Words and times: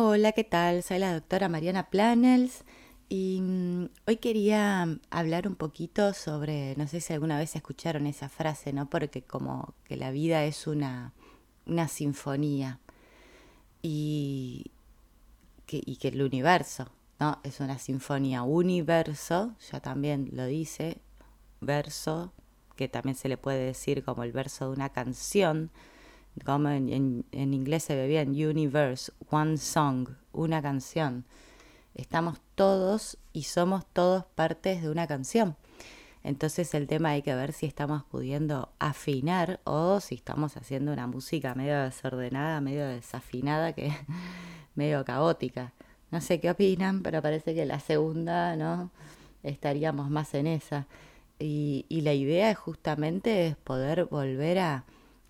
Hola, 0.00 0.30
¿qué 0.30 0.44
tal? 0.44 0.84
Soy 0.84 1.00
la 1.00 1.12
doctora 1.12 1.48
Mariana 1.48 1.90
Planels 1.90 2.62
y 3.08 3.40
mm, 3.42 3.88
hoy 4.06 4.16
quería 4.18 4.86
hablar 5.10 5.48
un 5.48 5.56
poquito 5.56 6.14
sobre, 6.14 6.76
no 6.76 6.86
sé 6.86 7.00
si 7.00 7.12
alguna 7.14 7.36
vez 7.36 7.56
escucharon 7.56 8.06
esa 8.06 8.28
frase, 8.28 8.72
¿no? 8.72 8.88
Porque 8.88 9.22
como 9.22 9.74
que 9.82 9.96
la 9.96 10.12
vida 10.12 10.44
es 10.44 10.68
una, 10.68 11.14
una 11.66 11.88
sinfonía 11.88 12.78
y 13.82 14.70
que 15.66 15.82
el 16.02 16.22
universo, 16.22 16.86
¿no? 17.18 17.40
Es 17.42 17.58
una 17.58 17.80
sinfonía, 17.80 18.44
universo, 18.44 19.56
ya 19.68 19.80
también 19.80 20.28
lo 20.32 20.46
dice, 20.46 21.00
verso, 21.60 22.32
que 22.76 22.86
también 22.86 23.16
se 23.16 23.28
le 23.28 23.36
puede 23.36 23.64
decir 23.64 24.04
como 24.04 24.22
el 24.22 24.30
verso 24.30 24.66
de 24.66 24.76
una 24.76 24.90
canción, 24.90 25.72
como 26.44 26.68
en, 26.68 27.24
inglés 27.32 27.84
se 27.84 27.96
ve 27.96 28.06
bien, 28.06 28.30
universe, 28.30 29.12
one 29.30 29.56
song, 29.56 30.08
una 30.32 30.62
canción. 30.62 31.24
Estamos 31.94 32.40
todos 32.54 33.18
y 33.32 33.44
somos 33.44 33.86
todos 33.92 34.24
partes 34.34 34.82
de 34.82 34.90
una 34.90 35.06
canción. 35.06 35.56
Entonces 36.22 36.74
el 36.74 36.86
tema 36.86 37.10
hay 37.10 37.22
que 37.22 37.34
ver 37.34 37.52
si 37.52 37.66
estamos 37.66 38.04
pudiendo 38.04 38.70
afinar 38.78 39.60
o 39.64 40.00
si 40.00 40.16
estamos 40.16 40.56
haciendo 40.56 40.92
una 40.92 41.06
música 41.06 41.54
medio 41.54 41.82
desordenada, 41.82 42.60
medio 42.60 42.86
desafinada, 42.86 43.72
que 43.72 43.92
medio 44.74 45.04
caótica. 45.04 45.72
No 46.10 46.20
sé 46.20 46.40
qué 46.40 46.50
opinan, 46.50 47.02
pero 47.02 47.22
parece 47.22 47.54
que 47.54 47.66
la 47.66 47.80
segunda, 47.80 48.56
¿no? 48.56 48.90
Estaríamos 49.42 50.10
más 50.10 50.34
en 50.34 50.46
esa. 50.46 50.86
Y, 51.38 51.86
y 51.88 52.00
la 52.00 52.14
idea 52.14 52.50
es 52.50 52.58
justamente 52.58 53.46
es 53.46 53.56
poder 53.56 54.06
volver 54.06 54.58
a, 54.58 54.84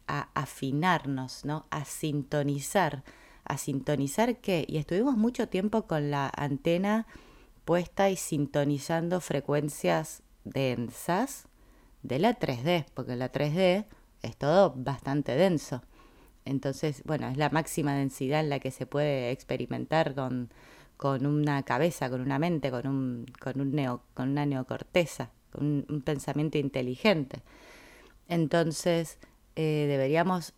a 0.09 0.31
afinarnos, 0.35 1.45
¿no? 1.45 1.67
A 1.71 1.85
sintonizar. 1.85 3.05
¿A 3.45 3.57
sintonizar 3.57 4.39
qué? 4.39 4.65
Y 4.69 4.79
estuvimos 4.79 5.17
mucho 5.17 5.49
tiempo 5.49 5.87
con 5.87 6.11
la 6.11 6.31
antena 6.37 7.07
puesta 7.65 8.11
y 8.11 8.17
sintonizando 8.17 9.21
frecuencias 9.21 10.23
densas 10.45 11.49
de 12.03 12.19
la 12.19 12.39
3D, 12.39 12.87
porque 12.95 13.17
la 13.17 13.31
3D 13.31 13.87
es 14.23 14.37
todo 14.37 14.75
bastante 14.77 15.37
denso. 15.37 15.83
Entonces, 16.45 17.03
bueno, 17.05 17.29
es 17.29 17.37
la 17.37 17.51
máxima 17.51 17.95
densidad 17.95 18.41
en 18.41 18.49
la 18.49 18.59
que 18.59 18.71
se 18.71 18.87
puede 18.87 19.31
experimentar 19.31 20.15
con, 20.15 20.51
con 20.97 21.27
una 21.27 21.63
cabeza, 21.63 22.09
con 22.09 22.21
una 22.21 22.39
mente, 22.39 22.71
con, 22.71 22.87
un, 22.87 23.27
con, 23.39 23.61
un 23.61 23.73
neo, 23.73 24.03
con 24.15 24.31
una 24.31 24.47
neocorteza, 24.47 25.31
con 25.53 25.85
un 25.89 26.03
pensamiento 26.03 26.59
inteligente. 26.59 27.43
Entonces, 28.29 29.19
eh, 29.61 29.87
deberíamos 29.89 30.55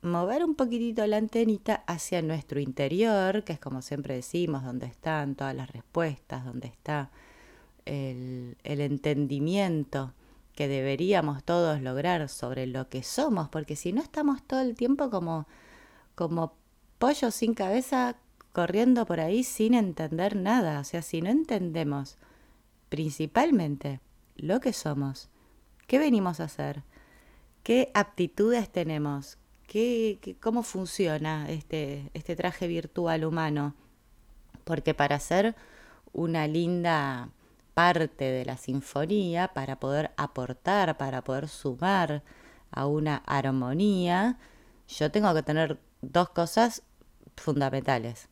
mover 0.00 0.42
un 0.42 0.54
poquitito 0.54 1.06
la 1.06 1.18
antenita 1.18 1.84
hacia 1.86 2.22
nuestro 2.22 2.60
interior, 2.60 3.44
que 3.44 3.52
es 3.52 3.60
como 3.60 3.82
siempre 3.82 4.14
decimos, 4.14 4.64
donde 4.64 4.86
están 4.86 5.34
todas 5.34 5.54
las 5.54 5.70
respuestas, 5.70 6.46
donde 6.46 6.68
está 6.68 7.10
el, 7.84 8.56
el 8.64 8.80
entendimiento 8.80 10.14
que 10.54 10.66
deberíamos 10.66 11.44
todos 11.44 11.82
lograr 11.82 12.26
sobre 12.30 12.66
lo 12.66 12.88
que 12.88 13.02
somos, 13.02 13.50
porque 13.50 13.76
si 13.76 13.92
no 13.92 14.00
estamos 14.00 14.42
todo 14.42 14.62
el 14.62 14.76
tiempo 14.76 15.10
como, 15.10 15.46
como 16.14 16.54
pollos 16.98 17.34
sin 17.34 17.52
cabeza 17.52 18.16
corriendo 18.54 19.04
por 19.04 19.20
ahí 19.20 19.44
sin 19.44 19.74
entender 19.74 20.36
nada, 20.36 20.80
o 20.80 20.84
sea, 20.84 21.02
si 21.02 21.20
no 21.20 21.28
entendemos 21.28 22.16
principalmente 22.88 24.00
lo 24.36 24.60
que 24.60 24.72
somos, 24.72 25.28
¿qué 25.86 25.98
venimos 25.98 26.40
a 26.40 26.44
hacer? 26.44 26.82
¿Qué 27.62 27.90
aptitudes 27.94 28.70
tenemos? 28.70 29.38
¿Qué, 29.66 30.36
cómo 30.40 30.62
funciona 30.62 31.48
este, 31.50 32.10
este 32.14 32.36
traje 32.36 32.66
virtual 32.66 33.24
humano? 33.24 33.74
Porque 34.64 34.94
para 34.94 35.20
ser 35.20 35.54
una 36.12 36.46
linda 36.46 37.30
parte 37.74 38.24
de 38.24 38.44
la 38.44 38.56
sinfonía, 38.56 39.48
para 39.48 39.78
poder 39.78 40.10
aportar, 40.16 40.96
para 40.96 41.22
poder 41.22 41.48
sumar 41.48 42.22
a 42.70 42.86
una 42.86 43.18
armonía, 43.26 44.38
yo 44.88 45.10
tengo 45.10 45.32
que 45.34 45.42
tener 45.42 45.78
dos 46.00 46.30
cosas 46.30 46.82
fundamentales. 47.36 48.28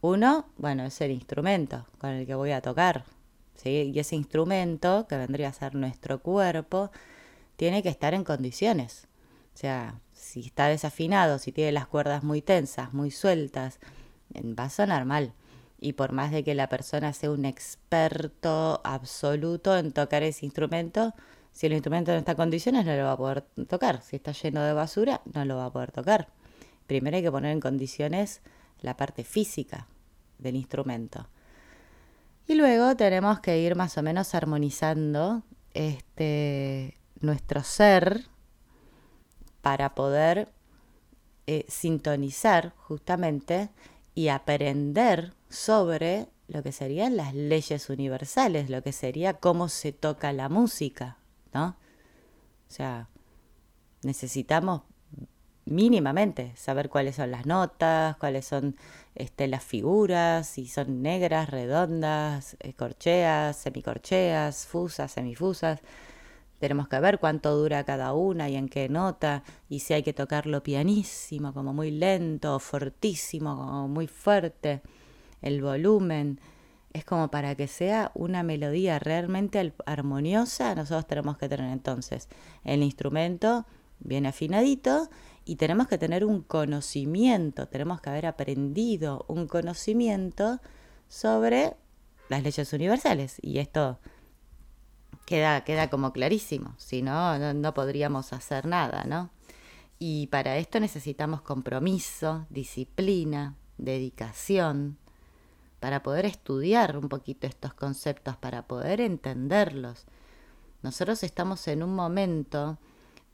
Uno, 0.00 0.46
bueno, 0.56 0.84
es 0.84 1.00
el 1.00 1.10
instrumento 1.10 1.86
con 1.98 2.10
el 2.10 2.26
que 2.26 2.34
voy 2.34 2.50
a 2.50 2.60
tocar, 2.60 3.04
¿sí? 3.54 3.92
Y 3.94 3.98
ese 3.98 4.14
instrumento, 4.14 5.06
que 5.08 5.16
vendría 5.16 5.48
a 5.48 5.52
ser 5.52 5.74
nuestro 5.74 6.20
cuerpo, 6.20 6.90
tiene 7.56 7.82
que 7.82 7.88
estar 7.88 8.14
en 8.14 8.24
condiciones. 8.24 9.08
O 9.54 9.58
sea, 9.58 10.00
si 10.12 10.40
está 10.40 10.68
desafinado, 10.68 11.38
si 11.38 11.52
tiene 11.52 11.72
las 11.72 11.86
cuerdas 11.86 12.22
muy 12.22 12.42
tensas, 12.42 12.92
muy 12.92 13.10
sueltas, 13.10 13.78
va 14.34 14.64
a 14.64 14.70
sonar 14.70 15.04
mal. 15.04 15.32
Y 15.78 15.94
por 15.94 16.12
más 16.12 16.30
de 16.30 16.44
que 16.44 16.54
la 16.54 16.68
persona 16.68 17.12
sea 17.12 17.30
un 17.30 17.44
experto 17.44 18.80
absoluto 18.84 19.76
en 19.76 19.92
tocar 19.92 20.22
ese 20.22 20.44
instrumento, 20.46 21.14
si 21.52 21.66
el 21.66 21.72
instrumento 21.72 22.12
no 22.12 22.18
está 22.18 22.32
en 22.32 22.36
condiciones 22.36 22.84
no 22.84 22.94
lo 22.96 23.04
va 23.04 23.12
a 23.12 23.16
poder 23.16 23.42
tocar. 23.66 24.02
Si 24.02 24.16
está 24.16 24.32
lleno 24.32 24.62
de 24.62 24.72
basura, 24.72 25.22
no 25.32 25.44
lo 25.44 25.56
va 25.56 25.66
a 25.66 25.72
poder 25.72 25.90
tocar. 25.90 26.28
Primero 26.86 27.16
hay 27.16 27.22
que 27.22 27.32
poner 27.32 27.52
en 27.52 27.60
condiciones 27.60 28.42
la 28.80 28.96
parte 28.96 29.24
física 29.24 29.88
del 30.38 30.56
instrumento. 30.56 31.28
Y 32.46 32.54
luego 32.54 32.94
tenemos 32.96 33.40
que 33.40 33.58
ir 33.58 33.74
más 33.74 33.96
o 33.98 34.02
menos 34.02 34.34
armonizando 34.34 35.42
este, 35.74 36.95
nuestro 37.20 37.62
ser 37.62 38.26
para 39.62 39.94
poder 39.94 40.52
eh, 41.46 41.64
sintonizar 41.68 42.74
justamente 42.76 43.70
y 44.14 44.28
aprender 44.28 45.34
sobre 45.48 46.28
lo 46.48 46.62
que 46.62 46.72
serían 46.72 47.16
las 47.16 47.34
leyes 47.34 47.90
universales, 47.90 48.70
lo 48.70 48.82
que 48.82 48.92
sería 48.92 49.34
cómo 49.34 49.68
se 49.68 49.92
toca 49.92 50.32
la 50.32 50.48
música, 50.48 51.18
¿no? 51.52 51.76
O 52.68 52.72
sea, 52.72 53.08
necesitamos 54.02 54.82
mínimamente 55.64 56.52
saber 56.56 56.88
cuáles 56.88 57.16
son 57.16 57.32
las 57.32 57.44
notas, 57.44 58.16
cuáles 58.16 58.46
son 58.46 58.76
este, 59.14 59.48
las 59.48 59.64
figuras, 59.64 60.46
si 60.46 60.68
son 60.68 61.02
negras, 61.02 61.50
redondas, 61.50 62.56
eh, 62.60 62.72
corcheas, 62.72 63.56
semicorcheas, 63.56 64.66
fusas, 64.66 65.10
semifusas. 65.10 65.80
Tenemos 66.58 66.88
que 66.88 66.98
ver 67.00 67.18
cuánto 67.18 67.56
dura 67.56 67.84
cada 67.84 68.14
una 68.14 68.48
y 68.48 68.56
en 68.56 68.68
qué 68.68 68.88
nota, 68.88 69.42
y 69.68 69.80
si 69.80 69.94
hay 69.94 70.02
que 70.02 70.12
tocarlo 70.12 70.62
pianísimo, 70.62 71.52
como 71.52 71.74
muy 71.74 71.90
lento, 71.90 72.56
o 72.56 72.58
fortísimo, 72.58 73.56
como 73.56 73.88
muy 73.88 74.06
fuerte, 74.06 74.82
el 75.42 75.62
volumen. 75.62 76.40
Es 76.92 77.04
como 77.04 77.30
para 77.30 77.54
que 77.54 77.68
sea 77.68 78.10
una 78.14 78.42
melodía 78.42 78.98
realmente 78.98 79.74
armoniosa, 79.84 80.74
nosotros 80.74 81.06
tenemos 81.06 81.36
que 81.36 81.48
tener 81.48 81.70
entonces 81.70 82.28
el 82.64 82.82
instrumento 82.82 83.66
bien 83.98 84.26
afinadito 84.26 85.08
y 85.44 85.56
tenemos 85.56 85.88
que 85.88 85.98
tener 85.98 86.24
un 86.24 86.42
conocimiento, 86.42 87.68
tenemos 87.68 88.00
que 88.00 88.10
haber 88.10 88.26
aprendido 88.26 89.24
un 89.28 89.46
conocimiento 89.46 90.60
sobre 91.08 91.76
las 92.28 92.42
leyes 92.42 92.72
universales. 92.72 93.36
Y 93.42 93.58
esto 93.58 93.98
queda, 95.26 95.64
queda 95.64 95.90
como 95.90 96.12
clarísimo, 96.12 96.74
si 96.78 97.02
no, 97.02 97.52
no, 97.52 97.74
podríamos 97.74 98.32
hacer 98.32 98.64
nada, 98.64 99.04
¿no? 99.04 99.30
Y 99.98 100.28
para 100.28 100.56
esto 100.56 100.80
necesitamos 100.80 101.42
compromiso, 101.42 102.46
disciplina, 102.48 103.56
dedicación, 103.76 104.96
para 105.80 106.02
poder 106.02 106.24
estudiar 106.24 106.96
un 106.96 107.08
poquito 107.08 107.46
estos 107.46 107.74
conceptos, 107.74 108.36
para 108.36 108.66
poder 108.66 109.00
entenderlos. 109.00 110.06
Nosotros 110.82 111.22
estamos 111.22 111.66
en 111.68 111.82
un 111.82 111.94
momento 111.94 112.78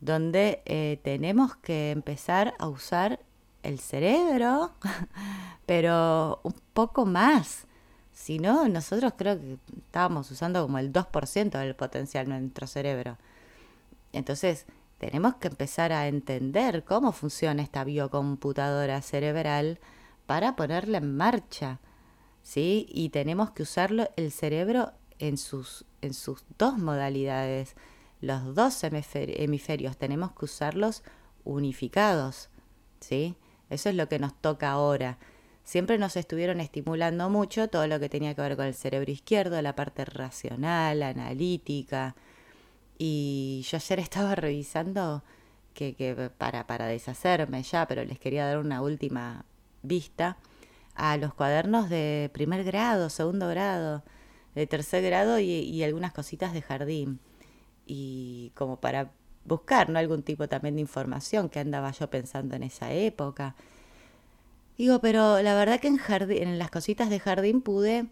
donde 0.01 0.63
eh, 0.65 1.01
tenemos 1.05 1.57
que 1.57 1.91
empezar 1.91 2.55
a 2.59 2.69
usar 2.69 3.21
el 3.63 3.79
cerebro, 3.79 4.73
pero 5.67 6.41
un 6.43 6.55
poco 6.73 7.05
más. 7.05 7.67
Si 8.13 8.39
no, 8.39 8.69
nosotros 8.69 9.15
creo 9.17 9.41
que 9.41 9.59
estábamos 9.79 10.31
usando 10.31 10.63
como 10.63 10.79
el 10.79 10.93
2% 10.93 11.59
del 11.59 11.75
potencial 11.75 12.27
de 12.29 12.41
nuestro 12.41 12.67
cerebro. 12.67 13.17
Entonces, 14.13 14.67
tenemos 14.99 15.37
que 15.37 15.49
empezar 15.49 15.93
a 15.93 16.07
entender 16.07 16.85
cómo 16.85 17.13
funciona 17.13 17.63
esta 17.63 17.85
biocomputadora 17.85 19.01
cerebral 19.03 19.81
para 20.27 20.55
ponerla 20.55 20.99
en 20.99 21.17
marcha. 21.17 21.81
¿Sí? 22.43 22.87
Y 22.91 23.09
tenemos 23.09 23.53
que 23.53 23.63
usarlo 23.63 24.09
el 24.17 24.31
cerebro 24.31 24.93
en 25.19 25.39
sus, 25.39 25.85
en 26.03 26.13
sus 26.13 26.45
dos 26.59 26.79
modalidades. 26.79 27.77
Los 28.21 28.55
dos 28.55 28.85
hemisferios 28.85 29.97
tenemos 29.97 30.33
que 30.33 30.45
usarlos 30.45 31.03
unificados. 31.45 32.51
¿Sí? 33.01 33.37
Eso 33.71 33.89
es 33.89 33.95
lo 33.95 34.09
que 34.09 34.19
nos 34.19 34.35
toca 34.35 34.71
ahora 34.71 35.19
siempre 35.65 35.99
nos 35.99 36.17
estuvieron 36.17 36.61
estimulando 36.61 37.31
mucho 37.31 37.69
todo 37.69 37.87
lo 37.87 38.01
que 38.01 38.09
tenía 38.09 38.35
que 38.35 38.43
ver 38.43 38.57
con 38.57 38.67
el 38.67 38.75
cerebro 38.75 39.11
izquierdo, 39.11 39.61
la 39.63 39.75
parte 39.75 40.05
racional, 40.05 41.03
analítica. 41.03 42.17
Y 42.99 43.65
yo 43.69 43.77
ayer 43.77 43.99
estaba 44.01 44.35
revisando 44.37 45.23
que, 45.75 46.31
para, 46.39 46.67
para 46.67 46.87
deshacerme 46.87 47.63
ya, 47.63 47.87
pero 47.87 48.05
les 48.05 48.19
quería 48.19 48.47
dar 48.47 48.59
una 48.59 48.83
última 48.83 49.45
vista. 49.83 50.37
a 50.95 51.17
los 51.17 51.35
cuadernos 51.35 51.89
de 51.89 52.31
primer 52.35 52.65
grado, 52.65 53.09
segundo 53.09 53.49
grado, 53.49 54.03
de 54.55 54.67
tercer 54.67 55.03
grado 55.03 55.39
y, 55.41 55.83
algunas 55.83 56.13
cositas 56.13 56.53
de 56.53 56.63
jardín. 56.63 57.21
Y 57.87 58.53
como 58.55 58.81
para 58.81 59.13
buscar 59.45 59.89
¿no? 59.89 59.99
algún 59.99 60.23
tipo 60.23 60.49
también 60.49 60.77
de 60.77 60.83
información 60.83 61.49
que 61.49 61.61
andaba 61.61 61.91
yo 61.93 62.11
pensando 62.11 62.57
en 62.57 62.63
esa 62.65 62.93
época. 62.93 63.57
Digo, 64.79 65.01
pero 65.01 65.43
la 65.43 65.55
verdad 65.55 65.81
que 65.81 65.89
en, 65.89 65.99
jardín, 65.99 66.43
en 66.43 66.59
las 66.59 66.71
cositas 66.71 67.11
de 67.11 67.21
jardín 67.21 67.61
pude 67.61 68.07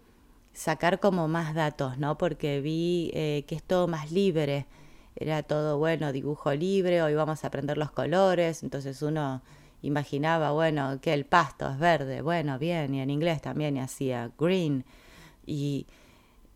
sacar 0.53 1.01
como 1.01 1.29
más 1.29 1.55
datos, 1.55 1.99
¿no? 1.99 2.19
Porque 2.19 2.61
vi 2.61 3.11
eh, 3.15 3.45
que 3.47 3.55
es 3.55 3.63
todo 3.63 3.89
más 3.89 4.13
libre. 4.13 4.67
Era 5.17 5.43
todo, 5.43 5.79
bueno, 5.79 6.13
dibujo 6.13 6.53
libre, 6.55 7.03
hoy 7.03 7.15
vamos 7.15 7.45
a 7.45 7.49
aprender 7.49 7.77
los 7.79 7.91
colores, 7.91 8.63
entonces 8.63 9.03
uno 9.03 9.43
imaginaba, 9.83 10.53
bueno, 10.53 11.01
que 11.01 11.13
el 11.13 11.27
pasto 11.27 11.69
es 11.69 11.79
verde, 11.79 12.23
bueno, 12.23 12.59
bien, 12.59 12.95
y 12.95 13.01
en 13.01 13.11
inglés 13.11 13.43
también 13.43 13.79
hacía 13.79 14.31
green. 14.39 14.85
Y 15.47 15.87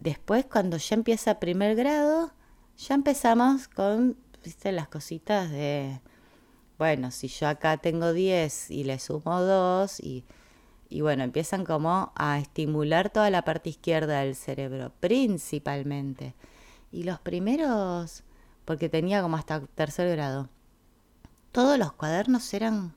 después 0.00 0.46
cuando 0.46 0.76
ya 0.76 0.94
empieza 0.94 1.40
primer 1.40 1.74
grado, 1.76 2.32
ya 2.78 2.94
empezamos 2.94 3.68
con, 3.68 4.16
viste, 4.44 4.72
las 4.72 4.88
cositas 4.88 5.50
de, 5.50 6.00
bueno, 6.78 7.10
si 7.10 7.28
yo 7.28 7.48
acá 7.48 7.76
tengo 7.76 8.12
10 8.12 8.70
y 8.70 8.84
le 8.84 8.98
sumo 8.98 9.40
2 9.40 10.00
y, 10.00 10.24
y 10.88 11.00
bueno, 11.02 11.22
empiezan 11.22 11.64
como 11.64 12.12
a 12.16 12.38
estimular 12.38 13.10
toda 13.10 13.30
la 13.30 13.42
parte 13.42 13.70
izquierda 13.70 14.20
del 14.20 14.34
cerebro, 14.34 14.92
principalmente. 15.00 16.34
Y 16.90 17.04
los 17.04 17.20
primeros, 17.20 18.24
porque 18.64 18.88
tenía 18.88 19.22
como 19.22 19.36
hasta 19.36 19.60
tercer 19.60 20.10
grado, 20.10 20.48
todos 21.52 21.78
los 21.78 21.92
cuadernos 21.92 22.52
eran 22.54 22.94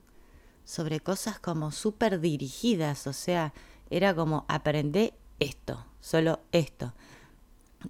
sobre 0.64 1.00
cosas 1.00 1.38
como 1.38 1.70
súper 1.70 2.20
dirigidas, 2.20 3.06
o 3.06 3.12
sea, 3.12 3.54
era 3.90 4.14
como 4.14 4.44
aprender 4.48 5.14
esto, 5.38 5.86
solo 6.00 6.40
esto. 6.50 6.94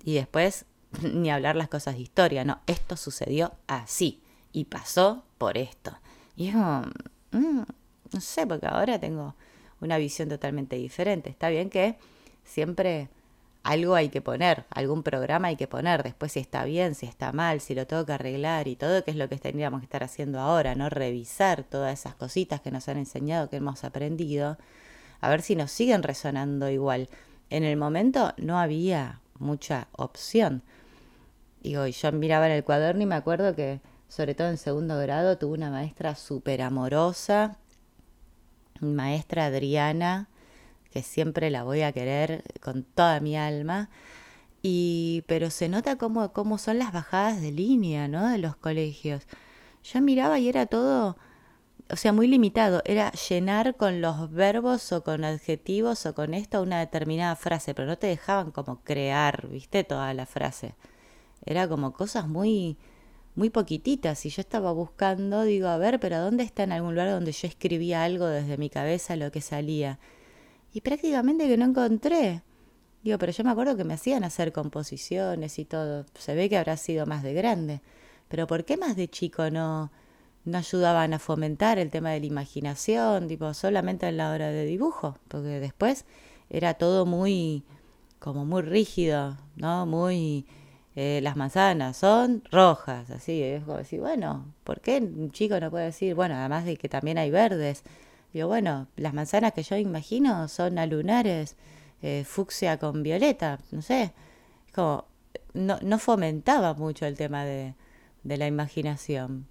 Y 0.05 0.15
después 0.15 0.67
ni 1.03 1.31
hablar 1.31 1.57
las 1.57 1.69
cosas 1.69 1.95
de 1.95 2.03
historia, 2.03 2.45
no, 2.45 2.61
esto 2.67 2.97
sucedió 2.97 3.55
así 3.67 4.23
y 4.53 4.65
pasó 4.65 5.25
por 5.39 5.59
esto. 5.59 5.97
Y 6.37 6.49
es 6.49 6.55
como, 6.55 6.83
mm, 7.33 7.63
no 8.13 8.21
sé, 8.21 8.47
porque 8.47 8.67
ahora 8.67 8.99
tengo 8.99 9.35
una 9.81 9.99
visión 9.99 10.29
totalmente 10.29 10.77
diferente. 10.77 11.31
Está 11.31 11.49
bien 11.49 11.71
que 11.71 11.97
siempre 12.45 13.09
algo 13.63 13.95
hay 13.95 14.09
que 14.09 14.23
poner, 14.23 14.65
algún 14.71 15.03
programa 15.03 15.49
hay 15.49 15.57
que 15.57 15.67
poner, 15.67 16.03
después 16.03 16.33
si 16.33 16.41
está 16.41 16.65
bien, 16.65 16.95
si 16.95 17.07
está 17.07 17.33
mal, 17.33 17.61
si 17.61 17.75
lo 17.75 17.87
tengo 17.87 18.07
que 18.07 18.13
arreglar 18.13 18.67
y 18.69 18.77
todo, 18.77 19.05
que 19.05 19.11
es 19.11 19.17
lo 19.17 19.29
que 19.29 19.37
tendríamos 19.37 19.81
que 19.81 19.85
estar 19.85 20.03
haciendo 20.03 20.41
ahora, 20.41 20.75
¿no? 20.75 20.89
Revisar 20.89 21.65
todas 21.65 21.99
esas 21.99 22.15
cositas 22.15 22.61
que 22.61 22.71
nos 22.71 22.89
han 22.89 22.97
enseñado, 22.97 23.51
que 23.51 23.57
hemos 23.57 23.85
aprendido, 23.85 24.57
a 25.21 25.29
ver 25.29 25.43
si 25.43 25.57
nos 25.57 25.71
siguen 25.71 26.03
resonando 26.03 26.71
igual. 26.71 27.09
En 27.51 27.65
el 27.65 27.77
momento 27.77 28.33
no 28.39 28.59
había 28.59 29.21
mucha 29.39 29.89
opción. 29.93 30.63
Digo, 31.63 31.87
y 31.87 31.93
yo 31.93 32.13
miraba 32.13 32.47
en 32.47 32.53
el 32.53 32.65
cuaderno 32.65 33.03
y 33.03 33.07
me 33.07 33.17
acuerdo 33.17 33.55
que, 33.55 33.81
sobre 34.09 34.35
todo 34.35 34.49
en 34.49 34.59
segundo 34.59 34.99
grado, 34.99 35.39
tuve 35.39 35.55
una 35.55 35.71
maestra 35.71 36.15
súper 36.15 36.63
amorosa, 36.63 37.59
maestra 38.81 39.47
Adriana, 39.47 40.29
que 40.91 41.03
siempre 41.03 41.51
la 41.51 41.65
voy 41.65 41.83
a 41.83 41.93
querer 41.93 42.43
con 42.61 42.85
toda 42.85 43.21
mi 43.21 43.37
alma. 43.37 43.91
Y, 44.63 45.25
pero 45.27 45.51
se 45.51 45.69
nota 45.69 45.97
cómo, 45.97 46.33
cómo 46.33 46.59
son 46.59 46.79
las 46.79 46.93
bajadas 46.93 47.41
de 47.41 47.53
línea, 47.53 48.09
¿no? 48.09 48.29
De 48.29 48.39
los 48.39 48.57
colegios. 48.57 49.27
Yo 49.85 50.01
miraba 50.01 50.39
y 50.39 50.49
era 50.49 50.67
todo, 50.67 51.17
o 51.91 51.97
sea, 51.97 52.13
muy 52.13 52.27
limitado. 52.27 52.83
Era 52.85 53.13
llenar 53.13 53.77
con 53.77 54.01
los 54.01 54.31
verbos 54.33 54.93
o 54.93 55.05
con 55.05 55.25
adjetivos 55.25 56.07
o 56.07 56.15
con 56.15 56.35
esto 56.35 56.63
una 56.63 56.81
determinada 56.81 57.37
frase, 57.37 57.75
pero 57.75 57.87
no 57.87 57.99
te 57.99 58.09
dejaban 58.09 58.51
como 58.51 58.83
crear, 58.83 59.49
¿viste? 59.49 59.85
Toda 59.85 60.13
la 60.15 60.27
frase. 60.27 60.75
Era 61.45 61.69
como 61.69 61.93
cosas 61.93 62.29
muy, 62.29 62.79
muy 63.35 63.51
poquititas. 63.51 64.27
Y 64.27 64.31
yo 64.31 64.41
estaba 64.41 64.73
buscando, 64.73 65.43
digo, 65.43 65.69
a 65.69 65.79
ver, 65.79 66.01
pero 66.01 66.21
¿dónde 66.21 66.45
está 66.45 66.63
en 66.65 66.73
algún 66.73 66.95
lugar 66.95 67.11
donde 67.11 67.33
yo 67.33 67.49
escribía 67.49 68.05
algo 68.05 68.27
desde 68.27 68.57
mi 68.57 68.71
cabeza 68.71 69.17
lo 69.17 69.31
que 69.31 69.41
salía? 69.41 69.99
y 70.73 70.81
prácticamente 70.81 71.49
que 71.49 71.57
no 71.57 71.67
encontré. 71.67 72.43
Digo, 73.03 73.19
pero 73.19 73.33
yo 73.33 73.45
me 73.45 73.51
acuerdo 73.51 73.77
que 73.77 73.85
me 73.85 73.95
hacían 73.95 74.25
hacer 74.25 74.53
composiciones 74.53 75.59
y 75.59 75.65
todo. 75.65 76.05
Se 76.15 76.35
ve 76.35 76.49
que 76.49 76.59
habrá 76.59 76.77
sido 76.77 77.07
más 77.07 77.23
de 77.23 77.33
grande. 77.33 77.81
Pero 78.29 78.47
¿por 78.47 78.65
qué 78.65 78.77
más 78.77 78.97
de 78.97 79.09
chico 79.09 79.51
no, 79.51 79.91
no 80.45 80.59
ayudaban 80.59 81.15
a 81.15 81.19
fomentar 81.19 81.79
el 81.79 81.91
tema 81.91 82.11
de 82.11 82.21
la 82.21 82.27
imaginación, 82.27 83.29
tipo, 83.29 83.55
solamente 83.55 84.07
en 84.09 84.19
la 84.19 84.31
hora 84.31 84.49
de 84.49 84.67
dibujo? 84.67 85.19
Porque 85.29 85.61
después 85.61 86.05
era 86.51 86.75
todo 86.75 87.07
muy, 87.07 87.65
como 88.19 88.45
muy 88.45 88.63
rígido, 88.63 89.37
¿no? 89.57 89.87
Muy, 89.87 90.47
eh, 91.01 91.21
las 91.23 91.37
manzanas 91.37 91.97
son 91.97 92.43
rojas, 92.51 93.09
así, 93.11 93.41
es 93.41 93.63
como 93.63 93.77
decir, 93.77 94.01
bueno, 94.01 94.53
¿por 94.65 94.81
qué 94.81 94.99
un 94.99 95.31
chico 95.31 95.61
no 95.61 95.71
puede 95.71 95.85
decir, 95.85 96.17
bueno, 96.17 96.35
además 96.35 96.65
de 96.65 96.77
que 96.77 96.89
también 96.89 97.19
hay 97.19 97.31
verdes? 97.31 97.85
Digo, 98.33 98.49
bueno, 98.49 98.89
las 98.97 99.15
manzanas 99.15 99.53
que 99.53 99.63
yo 99.63 99.77
imagino 99.77 100.49
son 100.49 100.77
alunares, 100.77 101.55
eh, 102.03 102.25
fucsia 102.27 102.79
con 102.79 103.05
violeta, 103.05 103.61
no 103.71 103.81
sé. 103.81 104.13
Como, 104.75 105.05
no, 105.55 105.79
no 105.83 106.01
fomentaba 106.01 106.75
mucho 106.75 107.07
el 107.07 107.17
tema 107.17 107.45
de, 107.45 107.77
de 108.25 108.37
la 108.37 108.49
imaginación. 108.49 109.47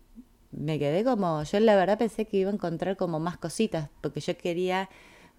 Me 0.51 0.77
quedé 0.79 1.05
como, 1.05 1.43
yo 1.43 1.61
la 1.61 1.77
verdad 1.77 1.97
pensé 1.97 2.25
que 2.25 2.35
iba 2.37 2.51
a 2.51 2.55
encontrar 2.55 2.97
como 2.97 3.21
más 3.21 3.37
cositas, 3.37 3.89
porque 4.01 4.19
yo 4.19 4.37
quería 4.37 4.89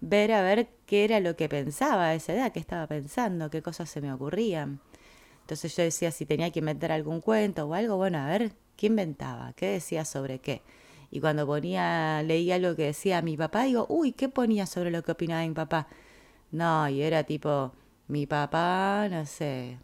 ver 0.01 0.31
a 0.31 0.41
ver 0.41 0.69
qué 0.87 1.05
era 1.05 1.19
lo 1.19 1.35
que 1.35 1.49
pensaba 1.49 2.07
a 2.07 2.15
esa 2.15 2.33
edad, 2.33 2.51
qué 2.51 2.59
estaba 2.59 2.87
pensando, 2.87 3.51
qué 3.51 3.61
cosas 3.61 3.91
se 3.91 4.01
me 4.01 4.11
ocurrían. 4.11 4.81
Entonces 5.49 5.75
yo 5.75 5.81
decía 5.81 6.11
si 6.11 6.27
tenía 6.27 6.51
que 6.51 6.59
inventar 6.59 6.91
algún 6.91 7.21
cuento 7.21 7.65
o 7.65 7.73
algo, 7.73 7.97
bueno, 7.97 8.19
a 8.19 8.27
ver, 8.27 8.51
¿qué 8.75 8.85
inventaba? 8.85 9.51
¿Qué 9.53 9.65
decía 9.65 10.05
sobre 10.05 10.37
qué? 10.37 10.61
Y 11.09 11.21
cuando 11.21 11.47
ponía, 11.47 12.21
leía 12.21 12.59
lo 12.59 12.75
que 12.75 12.83
decía 12.83 13.23
mi 13.23 13.35
papá, 13.35 13.63
digo, 13.63 13.87
uy, 13.89 14.11
¿qué 14.11 14.29
ponía 14.29 14.67
sobre 14.67 14.91
lo 14.91 15.01
que 15.01 15.13
opinaba 15.13 15.41
mi 15.41 15.55
papá? 15.55 15.87
No, 16.51 16.87
y 16.87 17.01
era 17.01 17.23
tipo, 17.23 17.73
mi 18.07 18.27
papá, 18.27 19.07
no 19.09 19.25
sé, 19.25 19.79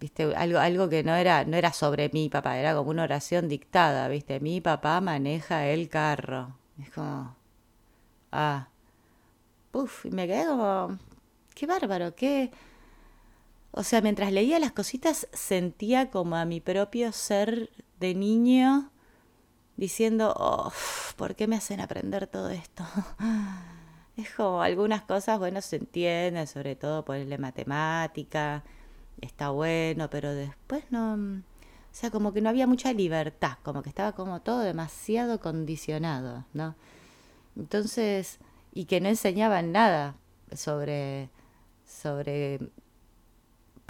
viste, 0.00 0.34
algo, 0.34 0.58
algo 0.60 0.88
que 0.88 1.04
no 1.04 1.14
era, 1.14 1.44
no 1.44 1.58
era 1.58 1.74
sobre 1.74 2.08
mi 2.14 2.30
papá, 2.30 2.58
era 2.58 2.74
como 2.74 2.88
una 2.88 3.02
oración 3.02 3.48
dictada, 3.50 4.08
viste, 4.08 4.40
mi 4.40 4.62
papá 4.62 5.02
maneja 5.02 5.66
el 5.66 5.90
carro. 5.90 6.56
Es 6.80 6.88
como, 6.90 7.36
ah, 8.32 8.68
uff, 9.72 10.06
y 10.06 10.10
me 10.10 10.26
quedé 10.26 10.46
como, 10.46 10.98
qué 11.54 11.66
bárbaro, 11.66 12.14
qué... 12.14 12.50
O 13.72 13.82
sea, 13.82 14.00
mientras 14.00 14.32
leía 14.32 14.58
las 14.58 14.72
cositas 14.72 15.28
sentía 15.32 16.10
como 16.10 16.36
a 16.36 16.44
mi 16.44 16.60
propio 16.60 17.10
ser 17.12 17.70
de 18.00 18.14
niño 18.14 18.90
diciendo, 19.76 20.34
oh, 20.36 20.72
¿por 21.16 21.34
qué 21.34 21.46
me 21.46 21.56
hacen 21.56 21.80
aprender 21.80 22.26
todo 22.26 22.50
esto? 22.50 22.84
Es 24.14 24.28
como 24.34 24.60
algunas 24.60 25.00
cosas, 25.04 25.38
bueno, 25.38 25.62
se 25.62 25.76
entienden, 25.76 26.46
sobre 26.46 26.76
todo 26.76 27.02
ponerle 27.02 27.38
matemática, 27.38 28.62
está 29.22 29.48
bueno, 29.48 30.10
pero 30.10 30.34
después 30.34 30.84
no, 30.90 31.14
o 31.14 31.94
sea, 31.94 32.10
como 32.10 32.32
que 32.32 32.40
no 32.40 32.48
había 32.48 32.66
mucha 32.66 32.92
libertad, 32.92 33.58
como 33.62 33.82
que 33.82 33.88
estaba 33.88 34.12
como 34.12 34.42
todo 34.42 34.60
demasiado 34.60 35.40
condicionado, 35.40 36.44
¿no? 36.52 36.74
Entonces, 37.56 38.38
y 38.72 38.86
que 38.86 39.00
no 39.00 39.08
enseñaban 39.08 39.72
nada 39.72 40.16
sobre, 40.54 41.30
sobre, 41.86 42.60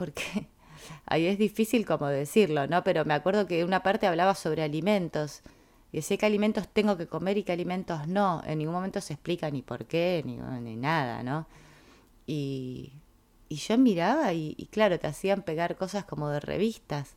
porque 0.03 0.49
ahí 1.07 1.27
es 1.27 1.39
difícil 1.39 1.87
como 1.87 2.09
decirlo, 2.09 2.67
¿no? 2.67 2.83
Pero 2.83 3.05
me 3.05 3.15
acuerdo 3.15 3.47
que 3.47 3.65
una 3.65 3.85
parte 3.85 4.09
hablaba 4.09 4.35
sobre 4.35 4.65
alimentos 4.65 5.43
y 5.93 6.03
sé 6.03 6.19
qué 6.19 6.27
alimentos 6.27 6.67
tengo 6.67 6.97
que 6.97 7.07
comer 7.07 7.39
y 7.39 7.45
qué 7.45 7.53
alimentos 7.53 8.09
no. 8.09 8.43
En 8.45 8.59
ningún 8.59 8.75
momento 8.75 9.01
se 9.01 9.13
explica 9.13 9.49
ni 9.49 9.63
por 9.63 9.85
qué, 9.85 10.23
ni, 10.27 10.39
ni 10.61 10.75
nada, 10.75 11.23
¿no? 11.23 11.47
Y, 12.27 12.95
y 13.49 13.57
yo 13.57 13.79
miraba 13.79 14.33
y, 14.33 14.57
y, 14.59 14.67
claro, 14.67 14.99
te 14.99 15.07
hacían 15.07 15.43
pegar 15.43 15.77
cosas 15.77 16.05
como 16.05 16.31
de 16.31 16.41
revistas. 16.41 17.15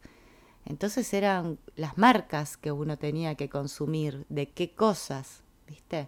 Entonces 0.66 1.12
eran 1.16 1.58
las 1.76 1.98
marcas 1.98 2.58
que 2.58 2.72
uno 2.72 2.98
tenía 2.98 3.34
que 3.34 3.50
consumir, 3.50 4.28
de 4.30 4.50
qué 4.50 4.76
cosas, 4.76 5.42
¿viste? 5.68 6.08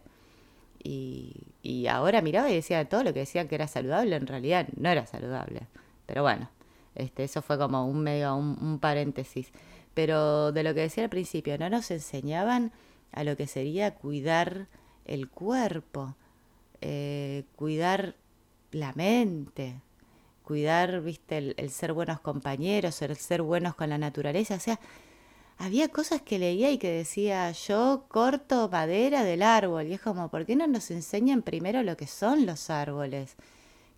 Y, 0.83 1.33
y 1.63 1.87
ahora 1.87 2.21
miraba 2.21 2.51
y 2.51 2.53
decía 2.55 2.87
todo 2.87 3.03
lo 3.03 3.13
que 3.13 3.21
decían 3.21 3.47
que 3.47 3.55
era 3.55 3.67
saludable, 3.67 4.15
en 4.15 4.27
realidad 4.27 4.67
no 4.75 4.89
era 4.89 5.07
saludable. 5.07 5.61
Pero 6.05 6.21
bueno, 6.21 6.49
este, 6.97 7.23
eso 7.23 7.43
fue 7.43 7.59
como 7.59 7.85
un 7.85 8.01
medio, 8.01 8.35
un, 8.35 8.79
paréntesis. 8.79 9.51
Pero 9.93 10.51
de 10.51 10.63
lo 10.63 10.73
que 10.73 10.81
decía 10.81 11.03
al 11.03 11.09
principio, 11.09 11.57
no 11.57 11.69
nos 11.69 11.91
enseñaban 11.91 12.71
a 13.11 13.23
lo 13.23 13.37
que 13.37 13.47
sería 13.47 13.95
cuidar 13.95 14.67
el 15.05 15.29
cuerpo, 15.29 16.15
eh, 16.81 17.43
cuidar 17.55 18.15
la 18.71 18.93
mente, 18.93 19.81
cuidar, 20.43 21.01
viste, 21.01 21.53
el, 21.55 21.69
ser 21.69 21.93
buenos 21.93 22.19
compañeros, 22.19 23.01
el 23.03 23.15
ser 23.15 23.43
buenos 23.43 23.75
con 23.75 23.89
la 23.89 23.99
naturaleza. 23.99 24.55
O 24.55 24.59
sea, 24.59 24.79
había 25.59 25.89
cosas 25.89 26.21
que 26.23 26.39
leía 26.39 26.71
y 26.71 26.79
que 26.79 26.89
decía, 26.89 27.51
yo 27.51 28.05
corto 28.07 28.69
madera 28.69 29.23
del 29.23 29.43
árbol. 29.43 29.85
Y 29.87 29.93
es 29.93 30.01
como, 30.01 30.29
¿por 30.29 30.47
qué 30.47 30.55
no 30.55 30.65
nos 30.65 30.89
enseñan 30.89 31.43
primero 31.43 31.83
lo 31.83 31.95
que 31.95 32.07
son 32.07 32.47
los 32.47 32.71
árboles? 32.71 33.35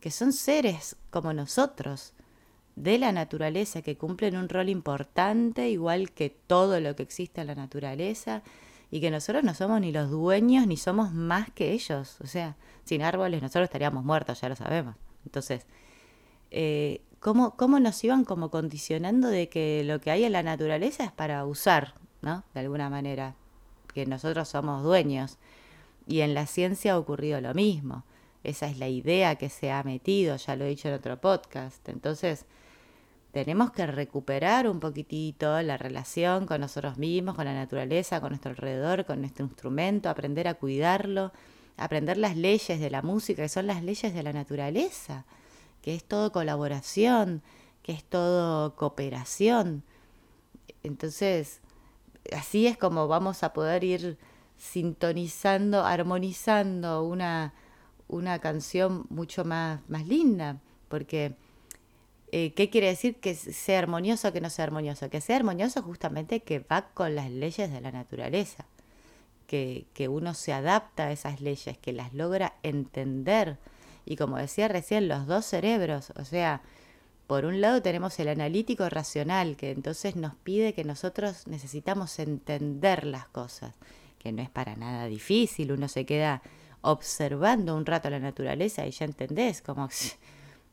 Que 0.01 0.11
son 0.11 0.33
seres 0.33 0.97
como 1.09 1.33
nosotros, 1.33 2.13
de 2.79 2.97
la 2.97 3.11
naturaleza, 3.11 3.81
que 3.81 3.97
cumplen 3.97 4.37
un 4.37 4.47
rol 4.47 4.69
importante, 4.69 5.69
igual 5.69 6.11
que 6.11 6.29
todo 6.29 6.79
lo 6.79 6.95
que 6.95 7.03
existe 7.03 7.41
en 7.41 7.47
la 7.47 7.55
naturaleza, 7.55 8.41
y 8.89 9.01
que 9.01 9.11
nosotros 9.11 9.43
no 9.43 9.53
somos 9.53 9.81
ni 9.81 9.91
los 9.91 10.09
dueños 10.09 10.65
ni 10.65 10.77
somos 10.77 11.13
más 11.13 11.51
que 11.51 11.73
ellos. 11.73 12.17
O 12.21 12.27
sea, 12.27 12.55
sin 12.85 13.01
árboles 13.01 13.41
nosotros 13.41 13.65
estaríamos 13.65 14.03
muertos, 14.05 14.39
ya 14.41 14.49
lo 14.49 14.55
sabemos. 14.55 14.95
Entonces, 15.25 15.67
eh, 16.51 17.01
¿cómo, 17.19 17.55
¿cómo, 17.55 17.79
nos 17.79 18.01
iban 18.03 18.23
como 18.23 18.49
condicionando 18.49 19.27
de 19.27 19.49
que 19.49 19.83
lo 19.83 19.99
que 19.99 20.11
hay 20.11 20.23
en 20.23 20.31
la 20.31 20.41
naturaleza 20.41 21.03
es 21.03 21.11
para 21.11 21.45
usar, 21.45 21.95
¿no? 22.21 22.45
De 22.53 22.61
alguna 22.61 22.89
manera, 22.89 23.35
que 23.93 24.05
nosotros 24.05 24.47
somos 24.47 24.83
dueños. 24.83 25.37
Y 26.07 26.21
en 26.21 26.33
la 26.33 26.47
ciencia 26.47 26.93
ha 26.93 26.97
ocurrido 26.97 27.41
lo 27.41 27.53
mismo. 27.53 28.05
Esa 28.43 28.67
es 28.67 28.79
la 28.79 28.87
idea 28.87 29.35
que 29.35 29.49
se 29.49 29.69
ha 29.69 29.83
metido, 29.83 30.37
ya 30.37 30.55
lo 30.55 30.63
he 30.63 30.69
dicho 30.69 30.87
en 30.87 30.93
otro 30.93 31.19
podcast. 31.19 31.87
Entonces, 31.89 32.45
tenemos 33.31 33.71
que 33.71 33.85
recuperar 33.85 34.67
un 34.67 34.79
poquitito 34.79 35.61
la 35.61 35.77
relación 35.77 36.45
con 36.45 36.61
nosotros 36.61 36.97
mismos, 36.97 37.35
con 37.35 37.45
la 37.45 37.53
naturaleza, 37.53 38.21
con 38.21 38.29
nuestro 38.29 38.51
alrededor, 38.51 39.05
con 39.05 39.21
nuestro 39.21 39.45
instrumento, 39.45 40.09
aprender 40.09 40.47
a 40.47 40.55
cuidarlo, 40.55 41.31
aprender 41.77 42.17
las 42.17 42.35
leyes 42.35 42.79
de 42.79 42.89
la 42.89 43.01
música, 43.01 43.43
que 43.43 43.49
son 43.49 43.67
las 43.67 43.83
leyes 43.83 44.13
de 44.13 44.23
la 44.23 44.33
naturaleza 44.33 45.25
que 45.81 45.95
es 45.95 46.03
todo 46.03 46.31
colaboración, 46.31 47.41
que 47.83 47.93
es 47.93 48.03
todo 48.03 48.75
cooperación. 48.75 49.83
Entonces, 50.83 51.61
así 52.35 52.67
es 52.67 52.77
como 52.77 53.07
vamos 53.07 53.43
a 53.43 53.53
poder 53.53 53.83
ir 53.83 54.17
sintonizando, 54.57 55.85
armonizando 55.85 57.03
una, 57.03 57.53
una 58.07 58.39
canción 58.39 59.05
mucho 59.09 59.45
más, 59.45 59.81
más 59.89 60.07
linda, 60.07 60.59
porque 60.89 61.35
eh, 62.31 62.53
¿qué 62.53 62.69
quiere 62.69 62.87
decir 62.87 63.15
que 63.15 63.35
sea 63.35 63.79
armonioso 63.79 64.27
o 64.27 64.33
que 64.33 64.41
no 64.41 64.49
sea 64.49 64.65
armonioso? 64.65 65.09
Que 65.09 65.21
sea 65.21 65.37
armonioso 65.37 65.81
justamente 65.81 66.41
que 66.41 66.59
va 66.59 66.89
con 66.93 67.15
las 67.15 67.29
leyes 67.29 67.71
de 67.71 67.81
la 67.81 67.91
naturaleza, 67.91 68.65
que, 69.47 69.85
que 69.93 70.07
uno 70.07 70.33
se 70.33 70.53
adapta 70.53 71.07
a 71.07 71.11
esas 71.11 71.41
leyes, 71.41 71.77
que 71.77 71.93
las 71.93 72.13
logra 72.13 72.55
entender, 72.63 73.57
y 74.05 74.15
como 74.15 74.37
decía 74.37 74.67
recién, 74.67 75.07
los 75.07 75.27
dos 75.27 75.45
cerebros, 75.45 76.11
o 76.15 76.25
sea, 76.25 76.61
por 77.29 77.45
un 77.45 77.61
lado 77.61 77.83
tenemos 77.83 78.19
el 78.19 78.27
analítico 78.27 78.89
racional, 78.89 79.55
que 79.55 79.69
entonces 79.69 80.15
nos 80.15 80.33
pide 80.35 80.73
que 80.73 80.83
nosotros 80.83 81.45
necesitamos 81.45 82.17
entender 82.17 83.05
las 83.05 83.27
cosas, 83.27 83.75
que 84.17 84.31
no 84.31 84.41
es 84.41 84.49
para 84.49 84.75
nada 84.75 85.05
difícil, 85.05 85.71
uno 85.71 85.87
se 85.87 86.07
queda 86.07 86.41
observando 86.81 87.75
un 87.75 87.85
rato 87.85 88.09
la 88.09 88.17
naturaleza 88.17 88.87
y 88.87 88.91
ya 88.91 89.05
entendés, 89.05 89.61
como 89.61 89.89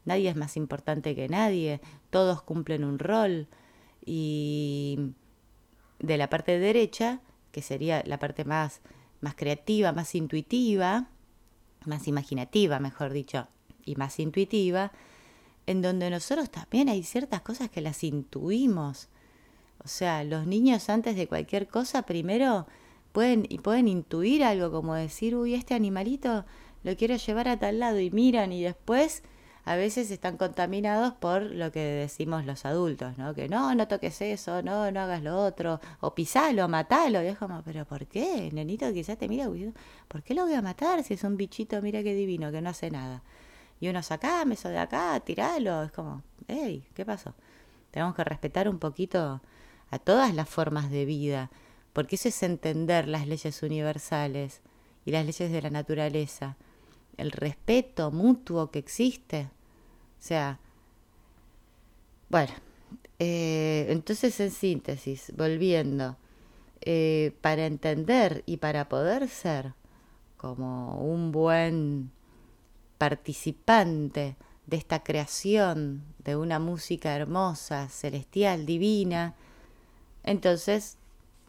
nadie 0.06 0.30
es 0.30 0.36
más 0.36 0.56
importante 0.56 1.14
que 1.14 1.28
nadie, 1.28 1.80
todos 2.10 2.42
cumplen 2.42 2.84
un 2.84 2.98
rol 2.98 3.48
y 4.04 5.12
de 5.98 6.16
la 6.16 6.30
parte 6.30 6.58
derecha, 6.58 7.20
que 7.52 7.60
sería 7.60 8.02
la 8.06 8.18
parte 8.18 8.44
más, 8.44 8.80
más 9.20 9.34
creativa, 9.34 9.92
más 9.92 10.14
intuitiva, 10.14 11.08
más 11.84 12.08
imaginativa, 12.08 12.78
mejor 12.78 13.12
dicho, 13.12 13.48
y 13.84 13.96
más 13.96 14.18
intuitiva, 14.18 14.92
en 15.66 15.82
donde 15.82 16.10
nosotros 16.10 16.50
también 16.50 16.88
hay 16.88 17.02
ciertas 17.02 17.40
cosas 17.42 17.70
que 17.70 17.80
las 17.80 18.04
intuimos. 18.04 19.08
O 19.84 19.88
sea, 19.88 20.22
los 20.24 20.46
niños 20.46 20.88
antes 20.88 21.16
de 21.16 21.26
cualquier 21.26 21.66
cosa 21.68 22.02
primero 22.02 22.66
pueden, 23.12 23.46
y 23.48 23.58
pueden 23.58 23.88
intuir 23.88 24.44
algo 24.44 24.70
como 24.70 24.94
decir, 24.94 25.34
uy, 25.34 25.54
este 25.54 25.74
animalito 25.74 26.44
lo 26.82 26.96
quiero 26.96 27.16
llevar 27.16 27.48
a 27.48 27.58
tal 27.58 27.80
lado 27.80 27.98
y 27.98 28.10
miran 28.10 28.52
y 28.52 28.62
después 28.62 29.22
a 29.66 29.74
veces 29.74 30.12
están 30.12 30.36
contaminados 30.36 31.14
por 31.14 31.42
lo 31.42 31.72
que 31.72 31.80
decimos 31.80 32.46
los 32.46 32.64
adultos, 32.64 33.18
¿no? 33.18 33.34
Que 33.34 33.48
no, 33.48 33.74
no 33.74 33.88
toques 33.88 34.22
eso, 34.22 34.62
no, 34.62 34.92
no 34.92 35.00
hagas 35.00 35.24
lo 35.24 35.36
otro, 35.42 35.80
o 35.98 36.14
pisalo, 36.14 36.68
matalo. 36.68 37.20
Y 37.20 37.26
es 37.26 37.36
como, 37.36 37.62
pero 37.64 37.84
¿por 37.84 38.06
qué? 38.06 38.48
nenito 38.52 38.92
quizás 38.92 39.18
te 39.18 39.28
mira, 39.28 39.48
¿por 40.06 40.22
qué 40.22 40.34
lo 40.34 40.44
voy 40.44 40.54
a 40.54 40.62
matar 40.62 41.02
si 41.02 41.14
es 41.14 41.24
un 41.24 41.36
bichito, 41.36 41.82
mira 41.82 42.04
qué 42.04 42.14
divino, 42.14 42.52
que 42.52 42.62
no 42.62 42.70
hace 42.70 42.92
nada? 42.92 43.24
Y 43.80 43.88
uno 43.88 44.04
saca, 44.04 44.44
eso 44.48 44.68
de 44.68 44.78
acá, 44.78 45.18
tiralo. 45.18 45.82
Es 45.82 45.90
como, 45.90 46.22
hey, 46.46 46.86
¿qué 46.94 47.04
pasó? 47.04 47.34
Tenemos 47.90 48.14
que 48.14 48.22
respetar 48.22 48.68
un 48.68 48.78
poquito 48.78 49.42
a 49.90 49.98
todas 49.98 50.32
las 50.32 50.48
formas 50.48 50.92
de 50.92 51.04
vida, 51.06 51.50
porque 51.92 52.14
eso 52.14 52.28
es 52.28 52.40
entender 52.44 53.08
las 53.08 53.26
leyes 53.26 53.60
universales 53.64 54.60
y 55.04 55.10
las 55.10 55.26
leyes 55.26 55.50
de 55.50 55.60
la 55.60 55.70
naturaleza, 55.70 56.56
el 57.16 57.32
respeto 57.32 58.12
mutuo 58.12 58.70
que 58.70 58.78
existe 58.78 59.50
o 60.18 60.22
sea, 60.22 60.58
bueno, 62.28 62.52
eh, 63.18 63.86
entonces 63.88 64.38
en 64.40 64.50
síntesis, 64.50 65.32
volviendo, 65.36 66.16
eh, 66.82 67.32
para 67.40 67.66
entender 67.66 68.42
y 68.46 68.58
para 68.58 68.88
poder 68.88 69.28
ser 69.28 69.74
como 70.36 70.98
un 71.00 71.32
buen 71.32 72.10
participante 72.98 74.36
de 74.66 74.76
esta 74.76 75.02
creación 75.02 76.02
de 76.18 76.36
una 76.36 76.58
música 76.58 77.14
hermosa, 77.14 77.88
celestial, 77.88 78.66
divina, 78.66 79.34
entonces 80.24 80.98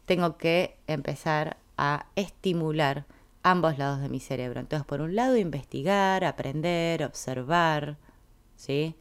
tengo 0.06 0.38
que 0.38 0.76
empezar 0.86 1.58
a 1.76 2.06
estimular 2.16 3.06
ambos 3.42 3.78
lados 3.78 4.00
de 4.00 4.08
mi 4.08 4.20
cerebro. 4.20 4.60
Entonces, 4.60 4.86
por 4.86 5.00
un 5.00 5.14
lado, 5.14 5.36
investigar, 5.36 6.24
aprender, 6.24 7.04
observar, 7.04 7.96
¿sí? 8.58 8.96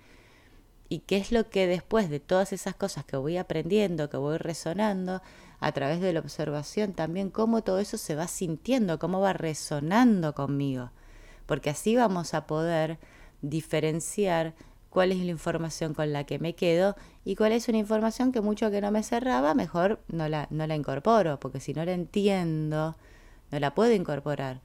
Y 0.87 0.99
qué 0.99 1.17
es 1.17 1.33
lo 1.33 1.49
que 1.49 1.67
después 1.67 2.09
de 2.09 2.21
todas 2.21 2.53
esas 2.53 2.75
cosas 2.75 3.03
que 3.03 3.17
voy 3.17 3.35
aprendiendo, 3.35 4.09
que 4.09 4.15
voy 4.15 4.37
resonando, 4.37 5.21
a 5.59 5.71
través 5.73 5.99
de 5.99 6.13
la 6.13 6.21
observación 6.21 6.93
también, 6.93 7.29
cómo 7.29 7.63
todo 7.63 7.79
eso 7.79 7.97
se 7.97 8.15
va 8.15 8.27
sintiendo, 8.27 8.99
cómo 8.99 9.19
va 9.19 9.33
resonando 9.33 10.33
conmigo. 10.33 10.91
Porque 11.45 11.71
así 11.71 11.95
vamos 11.95 12.33
a 12.33 12.45
poder 12.47 12.99
diferenciar 13.41 14.53
cuál 14.89 15.11
es 15.11 15.17
la 15.17 15.31
información 15.31 15.93
con 15.93 16.13
la 16.13 16.23
que 16.25 16.39
me 16.39 16.55
quedo 16.55 16.95
y 17.25 17.35
cuál 17.35 17.51
es 17.51 17.67
una 17.67 17.79
información 17.79 18.31
que 18.31 18.39
mucho 18.39 18.71
que 18.71 18.79
no 18.79 18.91
me 18.91 19.03
cerraba, 19.03 19.53
mejor 19.55 19.99
no 20.07 20.29
la, 20.29 20.47
no 20.51 20.67
la 20.67 20.75
incorporo, 20.75 21.39
porque 21.39 21.59
si 21.59 21.73
no 21.73 21.83
la 21.83 21.93
entiendo, 21.93 22.95
no 23.51 23.59
la 23.59 23.73
puedo 23.75 23.93
incorporar. 23.93 24.61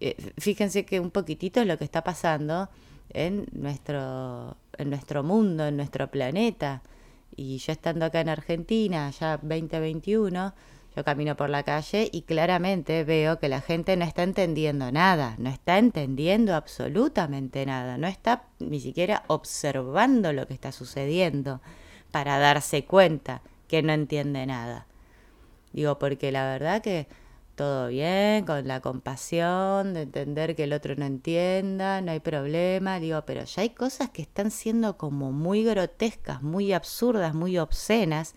Eh, 0.00 0.32
fíjense 0.36 0.84
que 0.84 1.00
un 1.00 1.10
poquitito 1.10 1.60
es 1.60 1.66
lo 1.66 1.78
que 1.78 1.84
está 1.84 2.04
pasando 2.04 2.68
en 3.10 3.46
nuestro, 3.52 4.56
en 4.76 4.90
nuestro 4.90 5.22
mundo, 5.22 5.66
en 5.66 5.76
nuestro 5.76 6.10
planeta. 6.10 6.82
Y 7.36 7.58
yo 7.58 7.72
estando 7.72 8.04
acá 8.04 8.20
en 8.20 8.28
Argentina, 8.28 9.10
ya 9.10 9.38
2021, 9.38 10.54
yo 10.96 11.04
camino 11.04 11.36
por 11.36 11.50
la 11.50 11.62
calle 11.62 12.08
y 12.10 12.22
claramente 12.22 13.04
veo 13.04 13.38
que 13.38 13.48
la 13.48 13.60
gente 13.60 13.96
no 13.96 14.04
está 14.04 14.24
entendiendo 14.24 14.90
nada, 14.90 15.36
no 15.38 15.48
está 15.48 15.78
entendiendo 15.78 16.54
absolutamente 16.54 17.64
nada, 17.66 17.98
no 17.98 18.08
está 18.08 18.44
ni 18.58 18.80
siquiera 18.80 19.22
observando 19.28 20.32
lo 20.32 20.46
que 20.46 20.54
está 20.54 20.72
sucediendo 20.72 21.60
para 22.10 22.38
darse 22.38 22.84
cuenta 22.84 23.42
que 23.68 23.82
no 23.82 23.92
entiende 23.92 24.44
nada. 24.46 24.86
Digo, 25.72 25.98
porque 25.98 26.32
la 26.32 26.44
verdad 26.44 26.82
que 26.82 27.06
todo 27.58 27.88
bien, 27.88 28.46
con 28.46 28.68
la 28.68 28.80
compasión, 28.80 29.92
de 29.92 30.02
entender 30.02 30.54
que 30.54 30.62
el 30.62 30.72
otro 30.72 30.94
no 30.94 31.04
entienda, 31.04 32.00
no 32.00 32.12
hay 32.12 32.20
problema, 32.20 33.00
digo, 33.00 33.20
pero 33.26 33.42
ya 33.42 33.62
hay 33.62 33.70
cosas 33.70 34.10
que 34.10 34.22
están 34.22 34.52
siendo 34.52 34.96
como 34.96 35.32
muy 35.32 35.64
grotescas, 35.64 36.40
muy 36.40 36.72
absurdas, 36.72 37.34
muy 37.34 37.58
obscenas, 37.58 38.34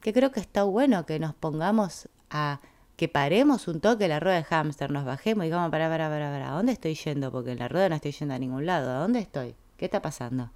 que 0.00 0.12
creo 0.12 0.30
que 0.30 0.38
está 0.38 0.62
bueno 0.62 1.04
que 1.04 1.18
nos 1.18 1.34
pongamos 1.34 2.08
a 2.30 2.60
que 2.94 3.08
paremos 3.08 3.66
un 3.66 3.80
toque 3.80 4.06
la 4.06 4.20
rueda 4.20 4.36
de 4.36 4.44
hámster, 4.44 4.92
nos 4.92 5.04
bajemos 5.04 5.44
y 5.44 5.48
digamos, 5.48 5.72
para, 5.72 5.88
para, 5.88 6.08
para, 6.08 6.30
para, 6.30 6.52
¿a 6.52 6.56
dónde 6.56 6.72
estoy 6.72 6.94
yendo? 6.94 7.32
Porque 7.32 7.50
en 7.50 7.58
la 7.58 7.66
rueda 7.66 7.88
no 7.88 7.96
estoy 7.96 8.12
yendo 8.12 8.34
a 8.34 8.38
ningún 8.38 8.66
lado, 8.66 8.92
¿a 8.92 9.00
dónde 9.00 9.18
estoy? 9.18 9.56
¿Qué 9.76 9.86
está 9.86 10.00
pasando? 10.00 10.52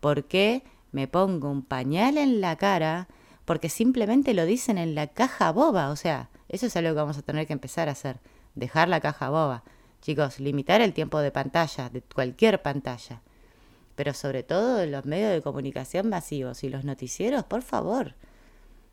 ¿Por 0.00 0.24
qué 0.24 0.62
me 0.90 1.08
pongo 1.08 1.50
un 1.50 1.62
pañal 1.62 2.18
en 2.18 2.42
la 2.42 2.56
cara? 2.56 3.08
Porque 3.46 3.70
simplemente 3.70 4.34
lo 4.34 4.44
dicen 4.44 4.76
en 4.76 4.94
la 4.94 5.06
caja 5.06 5.52
boba, 5.52 5.88
o 5.88 5.96
sea, 5.96 6.28
eso 6.52 6.66
es 6.66 6.76
algo 6.76 6.90
que 6.90 7.00
vamos 7.00 7.18
a 7.18 7.22
tener 7.22 7.46
que 7.46 7.52
empezar 7.52 7.88
a 7.88 7.92
hacer, 7.92 8.20
dejar 8.54 8.88
la 8.88 9.00
caja 9.00 9.30
boba. 9.30 9.64
Chicos, 10.02 10.38
limitar 10.38 10.80
el 10.80 10.92
tiempo 10.92 11.18
de 11.20 11.30
pantalla, 11.30 11.88
de 11.88 12.02
cualquier 12.02 12.62
pantalla. 12.62 13.22
Pero 13.96 14.14
sobre 14.14 14.42
todo 14.42 14.76
de 14.76 14.86
los 14.86 15.04
medios 15.04 15.32
de 15.32 15.42
comunicación 15.42 16.08
masivos 16.08 16.62
y 16.62 16.68
los 16.68 16.84
noticieros, 16.84 17.44
por 17.44 17.62
favor. 17.62 18.14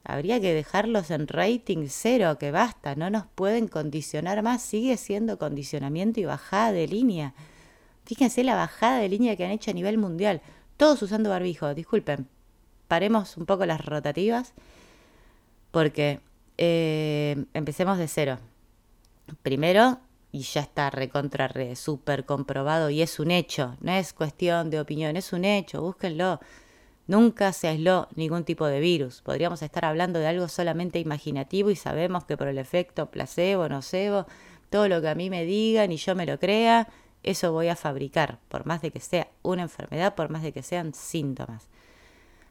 Habría 0.04 0.39
que 0.39 0.54
dejarlos 0.54 1.12
en 1.12 1.28
rating 1.28 1.88
cero, 1.89 2.38
que 2.39 2.51
basta, 2.51 2.96
no 2.96 3.10
nos 3.10 3.25
pueden 3.28 3.68
condicionar 3.68 4.42
más, 4.42 4.62
sigue 4.62 4.98
siendo 4.98 5.38
condicionamiento 5.38 6.20
y 6.20 6.25
bajada 6.25 6.72
de 6.72 6.88
línea. 6.88 7.34
Fíjense 8.06 8.44
la 8.44 8.56
bajada 8.56 9.00
de 9.00 9.10
línea 9.10 9.36
que 9.36 9.46
han 9.46 9.51
hecho 9.51 9.72
a 9.72 9.74
nivel 9.74 9.98
mundial, 9.98 10.42
todos 10.78 11.01
usando 11.01 11.30
barbijo, 11.30 11.74
disculpen, 11.74 12.28
paremos 12.88 13.38
un 13.38 13.46
poco 13.46 13.66
las 13.66 13.86
rotativas 13.86 14.54
Porque 15.72 16.22
eh, 16.62 17.46
empecemos 17.54 17.98
de 17.98 18.10
cero. 18.10 18.38
Primero, 19.44 20.00
y 20.32 20.42
ya 20.42 20.60
está 20.60 20.89
recontra 20.89 21.48
re, 21.48 21.78
súper 21.78 22.25
comprobado 22.25 22.89
y 22.89 23.01
es 23.01 23.18
un 23.20 23.32
hecho, 23.32 23.78
no 23.80 23.94
es 23.94 24.12
cuestión 24.12 24.70
de 24.70 24.82
opinión, 24.82 25.16
es 25.16 25.32
un 25.32 25.46
hecho, 25.46 25.82
búsquenlo. 25.82 26.39
Nunca 27.08 27.54
se 27.54 27.70
aisló 27.70 28.08
ningún 28.16 28.44
tipo 28.44 28.68
de 28.68 28.82
virus. 28.82 29.22
Podríamos 29.22 29.63
estar 29.63 29.86
hablando 29.86 30.20
de 30.20 30.28
algo 30.28 30.48
solamente 30.48 31.00
imaginativo 31.00 31.72
y 31.72 31.75
sabemos 31.75 32.25
que 32.25 32.38
por 32.38 32.50
el 32.50 32.58
efecto 32.58 33.10
placebo, 33.10 33.68
nocebo, 33.70 34.28
todo 34.70 34.88
lo 34.89 35.01
que 35.01 35.08
a 35.08 35.16
mí 35.16 35.30
me 35.30 35.46
digan 35.46 35.92
y 35.94 35.98
yo 35.98 36.13
me 36.13 36.25
lo 36.25 36.38
crea, 36.39 36.89
eso 37.24 37.54
voy 37.54 37.70
a 37.70 37.75
fabricar, 37.75 38.39
por 38.50 38.66
más 38.66 38.82
de 38.82 38.92
que 38.92 39.00
sea 39.00 39.30
una 39.44 39.63
enfermedad, 39.63 40.13
por 40.13 40.30
más 40.30 40.44
de 40.44 40.51
que 40.51 40.62
sean 40.62 40.94
síntomas. 40.94 41.70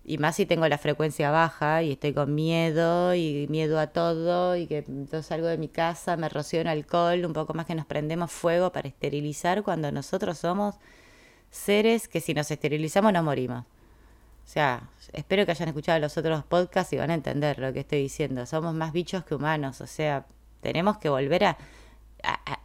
Y 0.09 0.17
más 0.17 0.37
si 0.37 0.47
tengo 0.47 0.67
la 0.69 0.79
frecuencia 0.79 1.31
baja 1.31 1.83
y 1.83 1.93
estoy 1.93 2.15
con 2.15 2.35
miedo 2.35 3.15
y 3.15 3.47
miedo 3.51 3.79
a 3.79 3.89
todo 3.89 4.57
y 4.57 4.67
que 4.67 4.79
entonces 4.79 5.27
salgo 5.27 5.49
de 5.49 5.59
mi 5.59 5.69
casa, 5.69 6.17
me 6.17 6.31
rocío 6.31 6.63
en 6.63 6.67
alcohol, 6.67 7.27
un 7.27 7.35
poco 7.35 7.53
más 7.53 7.67
que 7.67 7.75
nos 7.75 7.85
prendemos 7.85 8.33
fuego 8.33 8.73
para 8.73 8.89
esterilizar 8.89 9.63
cuando 9.63 9.93
nosotros 9.93 10.39
somos 10.39 10.77
seres 11.51 12.09
que 12.09 12.23
si 12.23 12.33
nos 12.33 12.51
esterilizamos 12.51 13.13
nos 13.13 13.23
morimos. 13.23 13.65
O 13.65 14.51
sea, 14.51 14.89
espero 15.13 15.45
que 15.45 15.51
hayan 15.51 15.69
escuchado 15.69 15.99
los 15.99 16.17
otros 16.17 16.43
podcasts 16.43 16.91
y 16.95 16.97
van 16.97 17.11
a 17.11 17.15
entender 17.15 17.59
lo 17.59 17.71
que 17.75 17.81
estoy 17.81 18.01
diciendo. 18.01 18.47
Somos 18.47 18.73
más 18.73 18.95
bichos 18.95 19.27
que 19.27 19.35
humanos. 19.35 19.83
O 19.83 19.87
sea, 19.87 20.25
tenemos 20.63 20.97
que 20.97 21.11
volver 21.11 21.45
a 21.45 21.59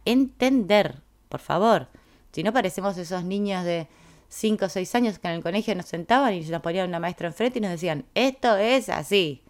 entender, 0.06 1.02
por 1.28 1.40
favor. 1.40 1.88
Si 2.32 2.42
no 2.42 2.54
parecemos 2.54 2.96
esos 2.96 3.22
niños 3.22 3.66
de 3.66 3.86
cinco 4.34 4.66
o 4.66 4.68
seis 4.68 4.94
años 4.94 5.18
que 5.18 5.28
en 5.28 5.34
el 5.34 5.42
colegio 5.42 5.74
nos 5.74 5.86
sentaban 5.86 6.34
y 6.34 6.40
nos 6.40 6.60
ponían 6.60 6.88
una 6.88 6.98
maestra 6.98 7.28
enfrente 7.28 7.58
y 7.58 7.62
nos 7.62 7.70
decían, 7.70 8.04
esto 8.14 8.56
es 8.56 8.88
así, 8.88 9.42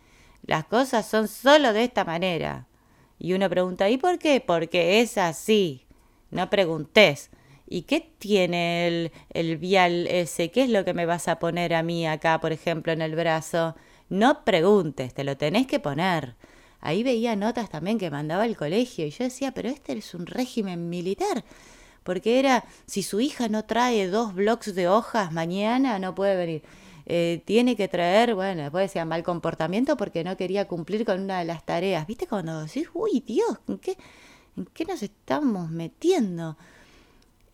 las 0.46 0.64
cosas 0.64 1.06
son 1.06 1.26
solo 1.28 1.72
de 1.72 1.84
esta 1.84 2.04
manera. 2.04 2.66
Y 3.18 3.32
uno 3.32 3.48
pregunta, 3.48 3.88
¿y 3.88 3.96
por 3.96 4.18
qué? 4.18 4.42
Porque 4.44 5.00
es 5.00 5.16
así. 5.16 5.86
No 6.30 6.50
preguntes. 6.50 7.30
¿Y 7.66 7.82
qué 7.82 8.00
tiene 8.18 8.86
el, 8.86 9.12
el 9.30 9.56
vial 9.56 10.06
ese? 10.08 10.50
¿Qué 10.50 10.64
es 10.64 10.68
lo 10.68 10.84
que 10.84 10.92
me 10.92 11.06
vas 11.06 11.28
a 11.28 11.38
poner 11.38 11.72
a 11.74 11.82
mí 11.82 12.06
acá, 12.06 12.40
por 12.40 12.52
ejemplo, 12.52 12.92
en 12.92 13.00
el 13.00 13.14
brazo? 13.14 13.76
No 14.10 14.44
preguntes, 14.44 15.14
te 15.14 15.24
lo 15.24 15.36
tenés 15.36 15.66
que 15.66 15.80
poner. 15.80 16.34
Ahí 16.80 17.02
veía 17.02 17.36
notas 17.36 17.70
también 17.70 17.98
que 17.98 18.10
mandaba 18.10 18.44
el 18.44 18.56
colegio 18.56 19.06
y 19.06 19.10
yo 19.10 19.24
decía, 19.24 19.52
pero 19.52 19.70
este 19.70 19.96
es 19.96 20.12
un 20.14 20.26
régimen 20.26 20.90
militar 20.90 21.44
porque 22.04 22.38
era, 22.38 22.64
si 22.86 23.02
su 23.02 23.20
hija 23.20 23.48
no 23.48 23.64
trae 23.64 24.06
dos 24.06 24.34
blocs 24.34 24.74
de 24.74 24.86
hojas 24.88 25.32
mañana, 25.32 25.98
no 25.98 26.14
puede 26.14 26.36
venir. 26.36 26.62
Eh, 27.06 27.42
tiene 27.44 27.76
que 27.76 27.88
traer, 27.88 28.34
bueno, 28.34 28.62
después 28.62 28.84
decía 28.84 29.04
mal 29.04 29.22
comportamiento 29.22 29.96
porque 29.96 30.24
no 30.24 30.36
quería 30.36 30.66
cumplir 30.68 31.04
con 31.04 31.20
una 31.20 31.38
de 31.40 31.44
las 31.44 31.64
tareas. 31.64 32.06
¿Viste 32.06 32.26
cuando 32.26 32.62
decís, 32.62 32.88
uy, 32.94 33.24
Dios, 33.26 33.58
¿en 33.68 33.78
qué, 33.78 33.96
en 34.56 34.66
qué 34.66 34.84
nos 34.84 35.02
estamos 35.02 35.70
metiendo? 35.70 36.56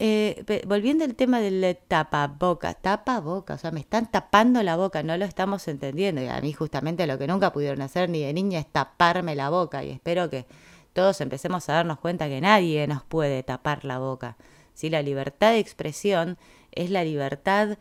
Eh, 0.02 0.62
volviendo 0.66 1.04
al 1.04 1.14
tema 1.14 1.40
del 1.40 1.76
tapaboca, 1.86 2.72
tapaboca, 2.74 3.54
o 3.54 3.58
sea, 3.58 3.70
me 3.70 3.80
están 3.80 4.10
tapando 4.10 4.62
la 4.62 4.76
boca, 4.76 5.02
no 5.02 5.16
lo 5.16 5.24
estamos 5.26 5.68
entendiendo. 5.68 6.22
Y 6.22 6.26
a 6.26 6.40
mí 6.40 6.52
justamente 6.52 7.06
lo 7.06 7.18
que 7.18 7.26
nunca 7.26 7.52
pudieron 7.52 7.82
hacer 7.82 8.08
ni 8.08 8.22
de 8.22 8.32
niña 8.32 8.60
es 8.60 8.66
taparme 8.66 9.34
la 9.34 9.50
boca 9.50 9.84
y 9.84 9.90
espero 9.90 10.30
que 10.30 10.46
todos 10.92 11.20
empecemos 11.20 11.68
a 11.68 11.74
darnos 11.74 11.98
cuenta 11.98 12.28
que 12.28 12.40
nadie 12.40 12.86
nos 12.86 13.02
puede 13.02 13.42
tapar 13.42 13.84
la 13.84 13.98
boca. 13.98 14.36
Si 14.74 14.90
La 14.90 15.02
libertad 15.02 15.52
de 15.52 15.58
expresión 15.58 16.38
es 16.72 16.90
la 16.90 17.04
libertad 17.04 17.78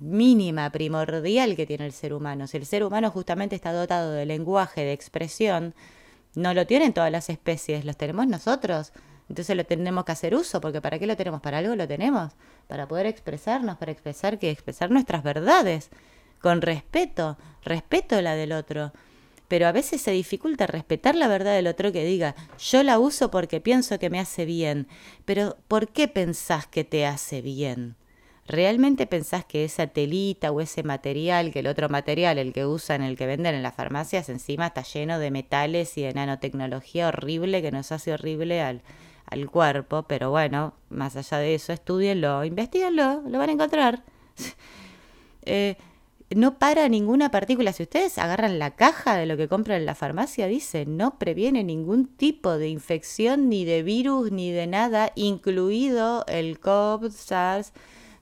mínima, 0.00 0.70
primordial 0.70 1.56
que 1.56 1.66
tiene 1.66 1.86
el 1.86 1.92
ser 1.92 2.12
humano. 2.12 2.46
Si 2.46 2.56
el 2.56 2.66
ser 2.66 2.84
humano 2.84 3.10
justamente 3.10 3.56
está 3.56 3.72
dotado 3.72 4.12
de 4.12 4.26
lenguaje, 4.26 4.82
de 4.82 4.92
expresión, 4.92 5.74
no 6.34 6.52
lo 6.54 6.66
tienen 6.66 6.92
todas 6.92 7.10
las 7.10 7.30
especies, 7.30 7.84
los 7.84 7.96
tenemos 7.96 8.26
nosotros. 8.26 8.92
Entonces 9.28 9.56
lo 9.56 9.64
tenemos 9.64 10.04
que 10.04 10.12
hacer 10.12 10.34
uso, 10.34 10.60
porque 10.60 10.80
¿para 10.80 10.98
qué 10.98 11.06
lo 11.06 11.16
tenemos? 11.16 11.40
Para 11.40 11.58
algo 11.58 11.74
lo 11.74 11.88
tenemos, 11.88 12.32
para 12.68 12.86
poder 12.86 13.06
expresarnos, 13.06 13.76
para 13.76 13.92
expresar 13.92 14.38
que 14.38 14.50
expresar 14.50 14.90
nuestras 14.90 15.22
verdades, 15.22 15.90
con 16.40 16.62
respeto, 16.62 17.38
respeto 17.64 18.20
la 18.20 18.36
del 18.36 18.52
otro 18.52 18.92
pero 19.48 19.66
a 19.66 19.72
veces 19.72 20.00
se 20.00 20.10
dificulta 20.10 20.66
respetar 20.66 21.14
la 21.14 21.28
verdad 21.28 21.54
del 21.54 21.66
otro 21.66 21.92
que 21.92 22.04
diga, 22.04 22.34
yo 22.58 22.82
la 22.82 22.98
uso 22.98 23.30
porque 23.30 23.60
pienso 23.60 23.98
que 23.98 24.10
me 24.10 24.20
hace 24.20 24.44
bien, 24.44 24.88
pero 25.24 25.56
¿por 25.68 25.88
qué 25.88 26.08
pensás 26.08 26.66
que 26.66 26.84
te 26.84 27.06
hace 27.06 27.42
bien? 27.42 27.96
¿Realmente 28.48 29.06
pensás 29.06 29.44
que 29.44 29.64
esa 29.64 29.88
telita 29.88 30.52
o 30.52 30.60
ese 30.60 30.84
material, 30.84 31.52
que 31.52 31.60
el 31.60 31.66
otro 31.66 31.88
material, 31.88 32.38
el 32.38 32.52
que 32.52 32.64
usan, 32.64 33.02
el 33.02 33.16
que 33.16 33.26
venden 33.26 33.56
en 33.56 33.62
las 33.62 33.74
farmacias, 33.74 34.28
encima 34.28 34.68
está 34.68 34.82
lleno 34.82 35.18
de 35.18 35.32
metales 35.32 35.98
y 35.98 36.02
de 36.02 36.14
nanotecnología 36.14 37.08
horrible 37.08 37.60
que 37.60 37.72
nos 37.72 37.90
hace 37.90 38.12
horrible 38.12 38.62
al, 38.62 38.82
al 39.26 39.50
cuerpo? 39.50 40.04
Pero 40.04 40.30
bueno, 40.30 40.74
más 40.90 41.16
allá 41.16 41.38
de 41.38 41.56
eso, 41.56 41.72
estudienlo, 41.72 42.44
investiguenlo, 42.44 43.22
lo 43.28 43.38
van 43.38 43.48
a 43.48 43.52
encontrar. 43.52 44.04
eh, 45.42 45.76
no 46.34 46.58
para 46.58 46.88
ninguna 46.88 47.30
partícula. 47.30 47.72
Si 47.72 47.84
ustedes 47.84 48.18
agarran 48.18 48.58
la 48.58 48.72
caja 48.72 49.16
de 49.16 49.26
lo 49.26 49.36
que 49.36 49.48
compran 49.48 49.80
en 49.80 49.86
la 49.86 49.94
farmacia, 49.94 50.46
dice, 50.46 50.84
no 50.84 51.18
previene 51.18 51.62
ningún 51.62 52.06
tipo 52.06 52.58
de 52.58 52.68
infección, 52.68 53.48
ni 53.48 53.64
de 53.64 53.82
virus, 53.82 54.32
ni 54.32 54.50
de 54.50 54.66
nada, 54.66 55.12
incluido 55.14 56.24
el 56.26 56.58
COVID, 56.58 57.10
SARS. 57.10 57.72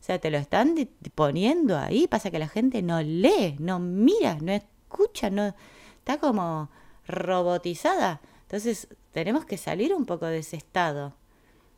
O 0.01 0.05
sea, 0.07 0.19
te 0.19 0.31
lo 0.31 0.37
están 0.37 0.75
poniendo 1.15 1.79
ahí. 1.79 2.07
Pasa 2.07 2.31
que 2.31 2.39
la 2.39 2.49
gente 2.49 2.83
no 2.83 3.01
lee, 3.01 3.57
no 3.59 3.79
mira, 3.79 4.37
no 4.41 4.53
escucha, 4.53 5.31
no 5.31 5.55
está 5.99 6.19
como 6.19 6.71
robotizada. 7.07 8.21
Entonces, 8.43 8.89
tenemos 9.13 9.47
que 9.47 9.57
salir 9.57 9.95
un 9.95 10.05
poco 10.05 10.27
de 10.27 10.39
ese 10.39 10.57
estado. 10.57 11.15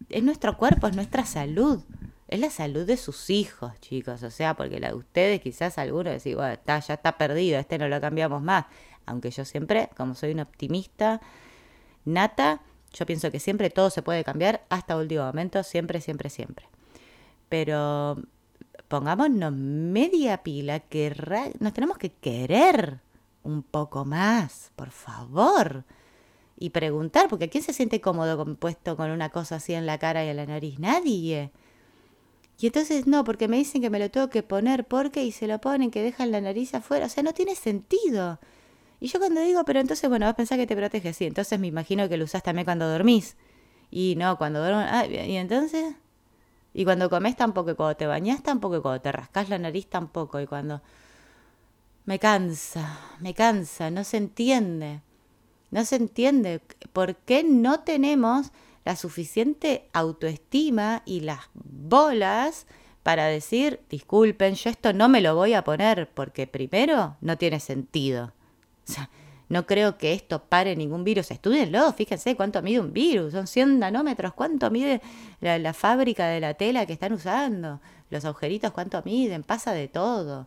Es 0.09 0.25
nuestro 0.25 0.57
cuerpo, 0.57 0.89
es 0.89 0.97
nuestra 0.97 1.25
salud 1.25 1.83
es 2.29 2.41
la 2.41 2.51
salud 2.51 2.87
de 2.87 2.97
sus 2.97 3.31
hijos, 3.31 3.73
chicos. 3.81 4.23
O 4.23 4.31
sea, 4.31 4.55
porque 4.55 4.81
la 4.81 4.89
de 4.89 4.95
ustedes 4.95 5.41
quizás 5.41 5.79
algunos 5.79 6.13
decís, 6.13 6.35
bueno, 6.35 6.53
está, 6.53 6.79
ya 6.81 6.95
está 6.95 7.17
perdido, 7.19 7.59
este 7.59 7.79
no 7.79 7.89
lo 7.89 8.01
cambiamos 8.01 8.43
más. 8.43 8.67
Aunque 9.07 9.31
yo 9.31 9.45
siempre, 9.45 9.89
como 9.97 10.15
soy 10.15 10.33
un 10.33 10.41
optimista 10.41 11.21
nata, 12.05 12.63
yo 12.93 13.07
pienso 13.07 13.31
que 13.31 13.41
siempre 13.41 13.71
todo 13.71 13.91
se 13.91 14.03
puede 14.03 14.25
cambiar 14.25 14.65
hasta 14.69 14.97
último 14.97 15.25
momento, 15.25 15.63
siempre, 15.63 16.01
siempre, 16.01 16.31
siempre. 16.31 16.67
Pero 17.49 18.17
pongámonos 18.89 19.53
media 19.53 20.43
pila, 20.43 20.81
que 20.81 21.15
nos 21.61 21.73
tenemos 21.73 21.99
que 21.99 22.13
querer 22.13 23.01
un 23.43 23.63
poco 23.63 24.05
más, 24.05 24.73
por 24.77 24.91
favor. 24.91 25.85
Y 26.59 26.71
preguntar, 26.71 27.29
porque 27.29 27.49
¿quién 27.49 27.63
se 27.63 27.73
siente 27.73 28.01
cómodo 28.01 28.57
puesto 28.57 28.97
con 28.97 29.11
una 29.11 29.29
cosa 29.29 29.57
así 29.57 29.75
en 29.75 29.87
la 29.87 29.99
cara 29.99 30.25
y 30.25 30.29
en 30.29 30.37
la 30.37 30.47
nariz? 30.47 30.79
Nadie. 30.79 31.53
Y 32.59 32.67
entonces 32.67 33.07
no, 33.07 33.25
porque 33.25 33.49
me 33.49 33.59
dicen 33.59 33.83
que 33.83 33.91
me 33.91 33.99
lo 33.99 34.11
tengo 34.11 34.31
que 34.31 34.43
poner 34.43 34.87
porque 34.87 35.25
y 35.25 35.33
se 35.33 35.47
lo 35.47 35.61
ponen, 35.61 35.91
que 35.91 36.03
dejan 36.03 36.31
la 36.31 36.41
nariz 36.41 36.75
afuera. 36.75 37.07
O 37.07 37.09
sea, 37.09 37.23
no 37.23 37.35
tiene 37.35 37.55
sentido. 37.55 38.39
Y 38.99 39.09
yo 39.09 39.19
cuando 39.19 39.43
digo, 39.43 39.65
pero 39.65 39.81
entonces, 39.81 40.09
bueno, 40.09 40.27
vas 40.27 40.33
a 40.33 40.37
pensar 40.37 40.59
que 40.59 40.67
te 40.67 40.75
protege, 40.75 41.13
sí. 41.13 41.27
Entonces 41.27 41.59
me 41.61 41.67
imagino 41.67 42.09
que 42.09 42.17
lo 42.17 42.25
usás 42.25 42.43
también 42.43 42.65
cuando 42.65 42.89
dormís. 42.89 43.37
Y 43.91 44.15
no, 44.17 44.39
cuando 44.39 44.61
duermo. 44.61 44.81
Ah, 44.81 45.07
y 45.07 45.37
entonces. 45.37 45.95
Y 46.73 46.85
cuando 46.85 47.11
comes 47.11 47.37
tampoco, 47.37 47.71
y 47.71 47.75
cuando 47.75 47.97
te 47.97 48.07
bañas 48.07 48.43
tampoco, 48.43 48.77
y 48.79 48.81
cuando 48.81 49.01
te 49.03 49.13
rascas 49.13 49.49
la 49.51 49.59
nariz 49.59 49.87
tampoco. 49.89 50.41
Y 50.41 50.47
cuando. 50.47 50.83
Me 52.07 52.19
cansa, 52.19 53.01
me 53.21 53.35
cansa, 53.35 53.91
no 53.91 54.05
se 54.05 54.17
entiende. 54.17 55.03
No 55.71 55.85
se 55.85 55.97
entiende. 55.97 56.63
¿Por 56.93 57.17
qué 57.17 57.45
no 57.45 57.81
tenemos 57.81 58.53
la 58.87 58.95
suficiente 58.95 59.89
autoestima 59.93 61.03
y 61.05 61.19
las 61.21 61.41
bolas 61.55 62.67
para 63.03 63.25
decir, 63.25 63.81
disculpen, 63.91 64.55
yo 64.55 64.71
esto 64.71 64.93
no 64.93 65.09
me 65.09 65.21
lo 65.21 65.35
voy 65.35 65.55
a 65.55 65.65
poner 65.65 66.09
porque 66.15 66.47
primero 66.47 67.17
no 67.21 67.37
tiene 67.37 67.59
sentido. 67.59 68.33
O 68.89 68.93
sea, 68.93 69.11
no 69.49 69.67
creo 69.67 69.99
que 69.99 70.13
esto 70.13 70.45
pare 70.45 70.77
ningún 70.77 71.03
virus. 71.03 71.33
Estudienlo, 71.33 71.93
fíjense 71.95 72.37
cuánto 72.37 72.63
mide 72.63 72.79
un 72.79 72.93
virus. 72.93 73.33
Son 73.33 73.49
100 73.49 73.81
nanómetros. 73.81 74.35
¿Cuánto 74.35 74.71
mide 74.71 75.03
la, 75.41 75.59
la, 75.59 75.73
fábrica 75.73 76.29
de 76.29 76.39
la 76.39 76.55
tela 76.55 76.87
que 76.87 76.93
están 76.93 77.13
usando? 77.13 77.81
Los 78.11 78.25
agujeritos, 78.25 78.71
¿cuánto 78.71 79.03
miden? 79.05 79.43
Pasa 79.43 79.73
de 79.73 79.89
todo. 79.89 80.47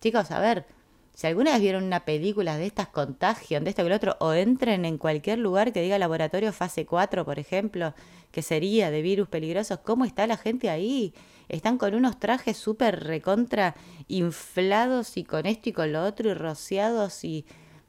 Chicos, 0.00 0.30
a 0.30 0.38
ver, 0.38 0.66
si 1.14 1.26
alguna 1.26 1.52
vez 1.52 1.60
vieron 1.60 1.84
una 1.84 2.04
película 2.04 2.56
de 2.56 2.66
estas 2.66 2.88
contagion, 2.88 3.64
de 3.64 3.70
esto 3.70 3.82
que 3.82 3.88
el 3.88 3.92
otro, 3.92 4.16
o 4.20 4.32
entren 4.32 4.84
en 4.84 4.98
cualquier 4.98 5.38
lugar 5.38 5.72
que 5.72 5.82
diga 5.82 5.98
laboratorio 5.98 6.52
fase 6.52 6.86
4, 6.86 7.24
por 7.24 7.38
ejemplo, 7.38 7.94
que 8.30 8.42
sería 8.42 8.90
de 8.90 9.02
virus 9.02 9.28
peligrosos, 9.28 9.80
¿cómo 9.84 10.04
está 10.04 10.26
la 10.26 10.38
gente 10.38 10.70
ahí? 10.70 11.12
Están 11.48 11.76
con 11.76 11.94
unos 11.94 12.18
trajes 12.18 12.56
súper 12.56 13.04
recontra 13.04 13.74
inflados 14.08 15.16
y 15.18 15.24
con 15.24 15.44
esto 15.44 15.68
y 15.68 15.72
con 15.72 15.92
lo 15.92 16.02
otro 16.02 16.30
y 16.30 16.34
rociados 16.34 17.24
y, 17.24 17.44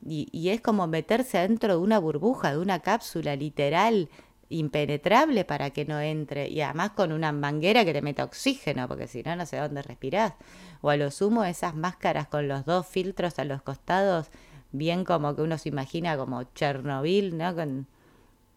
y, 0.06 0.28
y 0.34 0.50
es 0.50 0.60
como 0.60 0.86
meterse 0.88 1.38
adentro 1.38 1.78
de 1.78 1.80
una 1.80 2.00
burbuja, 2.00 2.52
de 2.52 2.58
una 2.58 2.80
cápsula 2.80 3.38
literal 3.38 4.10
impenetrable 4.54 5.46
para 5.46 5.72
que 5.72 5.86
no 5.86 6.00
entre 6.00 6.48
y 6.50 6.62
además 6.62 6.92
con 6.92 7.12
una 7.12 7.32
manguera 7.32 7.86
que 7.86 7.94
te 7.94 8.02
meta 8.02 8.24
oxígeno 8.24 8.88
porque 8.88 9.08
si 9.08 9.24
no 9.24 9.36
no 9.36 9.46
sé 9.46 9.58
dónde 9.58 9.82
respirás 9.82 10.34
o 10.82 10.90
a 10.90 10.98
lo 10.98 11.12
sumo 11.12 11.44
esas 11.44 11.76
máscaras 11.76 12.28
con 12.28 12.48
los 12.48 12.66
dos 12.66 12.86
filtros 12.86 13.40
a 13.40 13.46
los 13.46 13.62
costados 13.62 14.30
bien 14.74 15.06
como 15.06 15.36
que 15.36 15.44
uno 15.44 15.58
se 15.58 15.70
imagina 15.70 16.18
como 16.18 16.44
Chernobyl, 16.44 17.38
¿no? 17.38 17.56
Con 17.56 17.88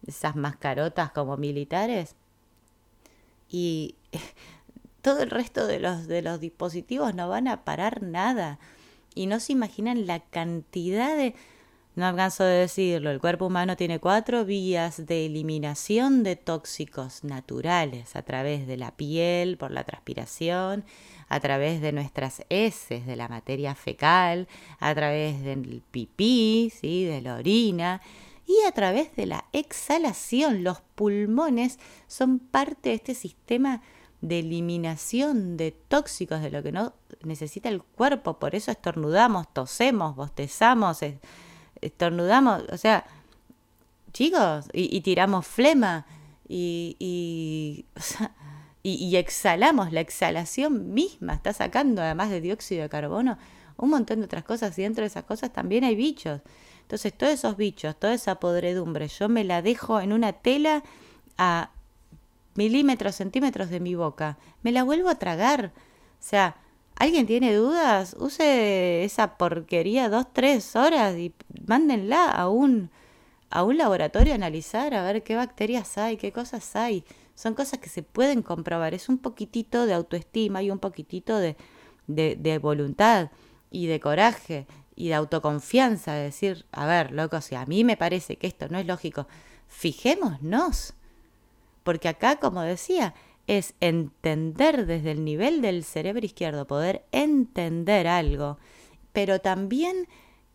esas 0.05 0.35
mascarotas 0.35 1.11
como 1.11 1.37
militares. 1.37 2.15
Y 3.49 3.95
todo 5.01 5.21
el 5.21 5.29
resto 5.29 5.65
de 5.65 5.79
los, 5.79 6.07
de 6.07 6.21
los 6.21 6.41
dispositivos 6.41 7.15
no 7.15 7.29
van 7.29 7.47
a 7.47 7.63
parar 7.63 8.03
nada. 8.03 8.59
Y 9.15 9.27
no 9.27 9.39
se 9.39 9.53
imaginan 9.53 10.05
la 10.05 10.19
cantidad 10.19 11.15
de... 11.15 11.33
No 11.97 12.05
alcanzo 12.05 12.43
de 12.43 12.59
decirlo, 12.59 13.09
el 13.09 13.19
cuerpo 13.19 13.47
humano 13.47 13.75
tiene 13.75 13.99
cuatro 13.99 14.45
vías 14.45 15.07
de 15.07 15.25
eliminación 15.25 16.21
de 16.21 16.35
tóxicos 16.35 17.23
naturales 17.23 18.15
a 18.15 18.21
través 18.21 18.67
de 18.67 18.77
la 18.77 18.91
piel, 18.91 19.57
por 19.57 19.71
la 19.71 19.83
transpiración, 19.83 20.85
a 21.27 21.39
través 21.39 21.81
de 21.81 21.93
nuestras 21.93 22.43
heces, 22.49 23.07
de 23.07 23.15
la 23.15 23.27
materia 23.27 23.73
fecal, 23.73 24.47
a 24.79 24.93
través 24.93 25.41
del 25.41 25.81
pipí, 25.89 26.71
¿sí? 26.71 27.03
de 27.05 27.19
la 27.19 27.33
orina 27.33 28.03
y 28.45 28.63
a 28.67 28.71
través 28.73 29.15
de 29.15 29.25
la 29.25 29.45
exhalación. 29.51 30.63
Los 30.63 30.81
pulmones 30.93 31.79
son 32.05 32.37
parte 32.37 32.89
de 32.89 32.95
este 32.95 33.15
sistema 33.15 33.81
de 34.21 34.37
eliminación 34.37 35.57
de 35.57 35.71
tóxicos 35.71 36.43
de 36.43 36.51
lo 36.51 36.61
que 36.61 36.71
no 36.71 36.93
necesita 37.23 37.69
el 37.69 37.81
cuerpo. 37.81 38.37
Por 38.37 38.53
eso 38.53 38.69
estornudamos, 38.69 39.51
tosemos, 39.51 40.15
bostezamos, 40.15 41.01
estornudamos, 41.81 42.63
o 42.71 42.77
sea, 42.77 43.05
chicos, 44.13 44.65
y, 44.73 45.01
tiramos 45.01 45.45
flema 45.45 46.05
y, 46.47 46.95
y, 46.99 47.85
y, 48.83 49.15
exhalamos. 49.15 49.91
La 49.91 50.01
exhalación 50.01 50.93
misma 50.93 51.33
está 51.33 51.53
sacando, 51.53 52.01
además 52.01 52.29
de 52.29 52.41
dióxido 52.41 52.83
de 52.83 52.89
carbono, 52.89 53.37
un 53.77 53.89
montón 53.89 54.19
de 54.19 54.25
otras 54.25 54.43
cosas 54.43 54.77
y 54.79 54.81
dentro 54.81 55.03
de 55.03 55.07
esas 55.07 55.23
cosas 55.23 55.53
también 55.53 55.83
hay 55.83 55.95
bichos. 55.95 56.41
Entonces, 56.81 57.13
todos 57.13 57.33
esos 57.33 57.57
bichos, 57.57 57.95
toda 57.99 58.13
esa 58.13 58.35
podredumbre, 58.39 59.07
yo 59.07 59.29
me 59.29 59.43
la 59.43 59.61
dejo 59.61 59.99
en 59.99 60.13
una 60.13 60.33
tela 60.33 60.83
a 61.37 61.71
milímetros, 62.55 63.15
centímetros 63.15 63.69
de 63.69 63.79
mi 63.79 63.95
boca. 63.95 64.37
Me 64.63 64.71
la 64.71 64.83
vuelvo 64.83 65.09
a 65.09 65.15
tragar. 65.15 65.73
O 65.75 66.23
sea, 66.23 66.55
¿alguien 66.99 67.25
tiene 67.25 67.55
dudas? 67.55 68.15
Use 68.19 69.03
esa 69.03 69.37
porquería 69.37 70.09
dos, 70.09 70.25
tres 70.33 70.75
horas 70.75 71.17
y 71.17 71.33
mándenla 71.65 72.29
a 72.29 72.49
un, 72.49 72.91
a 73.49 73.63
un 73.63 73.77
laboratorio 73.77 74.33
a 74.33 74.35
analizar, 74.35 74.93
a 74.93 75.03
ver 75.03 75.23
qué 75.23 75.35
bacterias 75.35 75.97
hay, 75.97 76.17
qué 76.17 76.31
cosas 76.31 76.75
hay. 76.75 77.03
Son 77.35 77.53
cosas 77.53 77.79
que 77.79 77.89
se 77.89 78.03
pueden 78.03 78.41
comprobar. 78.41 78.93
Es 78.93 79.09
un 79.09 79.19
poquitito 79.19 79.85
de 79.85 79.93
autoestima 79.93 80.63
y 80.63 80.71
un 80.71 80.79
poquitito 80.79 81.37
de, 81.37 81.55
de, 82.07 82.57
voluntad 82.57 83.29
y 83.69 83.85
de 83.85 83.99
coraje 83.99 84.65
y 84.95 85.09
de 85.09 85.13
autoconfianza, 85.13 86.13
de 86.13 86.23
decir, 86.23 86.65
a 86.71 86.87
ver, 86.87 87.11
loco, 87.11 87.39
si 87.41 87.53
a 87.53 87.65
mí 87.65 87.83
me 87.83 87.97
parece 87.97 88.37
que 88.37 88.47
esto 88.47 88.67
no 88.69 88.79
es 88.79 88.87
lógico, 88.87 89.27
fijémonos. 89.67 90.95
Porque 91.83 92.09
acá, 92.09 92.37
como 92.37 92.61
decía, 92.61 93.13
es 93.47 93.73
entender 93.79 94.85
desde 94.85 95.11
el 95.11 95.23
nivel 95.23 95.61
del 95.61 95.83
cerebro 95.83 96.25
izquierdo, 96.25 96.67
poder 96.67 97.05
entender 97.11 98.07
algo, 98.07 98.57
pero 99.13 99.39
también 99.39 100.07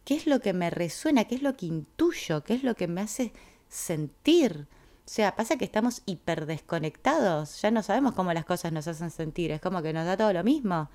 qué 0.05 0.15
es 0.15 0.27
lo 0.27 0.41
que 0.41 0.53
me 0.53 0.71
resuena, 0.71 1.25
qué 1.25 1.35
es 1.35 1.43
lo 1.43 1.57
que 1.57 1.67
intuyo, 1.67 2.45
qué 2.45 2.55
es 2.55 2.63
lo 2.63 2.75
que 2.75 2.87
me 2.87 3.01
hace 3.01 3.33
sentir. 3.69 4.67
O 5.05 5.09
sea, 5.09 5.35
pasa 5.35 5.57
que 5.57 5.65
estamos 5.65 6.03
hiperdesconectados, 6.07 7.61
ya 7.61 7.71
no 7.71 7.83
sabemos 7.83 8.15
cómo 8.15 8.33
las 8.33 8.45
cosas 8.45 8.73
nos 8.73 8.87
hacen 8.87 9.11
sentir, 9.11 9.51
es 9.51 9.61
como 9.61 9.83
que 9.83 9.93
nos 9.93 10.07
da 10.07 10.17
todo 10.17 10.33
lo 10.33 10.45
mismo. 10.45 10.91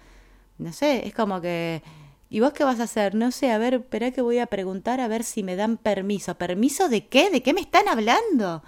No 0.59 0.71
sé, 0.71 1.05
es 1.07 1.13
como 1.13 1.41
que 1.41 1.81
¿Y 2.29 2.41
vos 2.41 2.51
qué 2.51 2.63
vas 2.63 2.79
a 2.79 2.83
hacer? 2.83 3.15
No 3.15 3.31
sé, 3.31 3.51
a 3.51 3.57
ver, 3.57 3.75
espera 3.75 4.11
que 4.11 4.21
voy 4.21 4.39
a 4.39 4.47
preguntar 4.47 4.99
a 4.99 5.07
ver 5.07 5.23
si 5.23 5.43
me 5.43 5.55
dan 5.55 5.77
permiso. 5.77 6.35
¿Permiso 6.35 6.89
de 6.89 7.07
qué? 7.07 7.29
¿De 7.29 7.41
qué 7.41 7.53
me 7.53 7.61
están 7.61 7.87
hablando? 7.87 8.63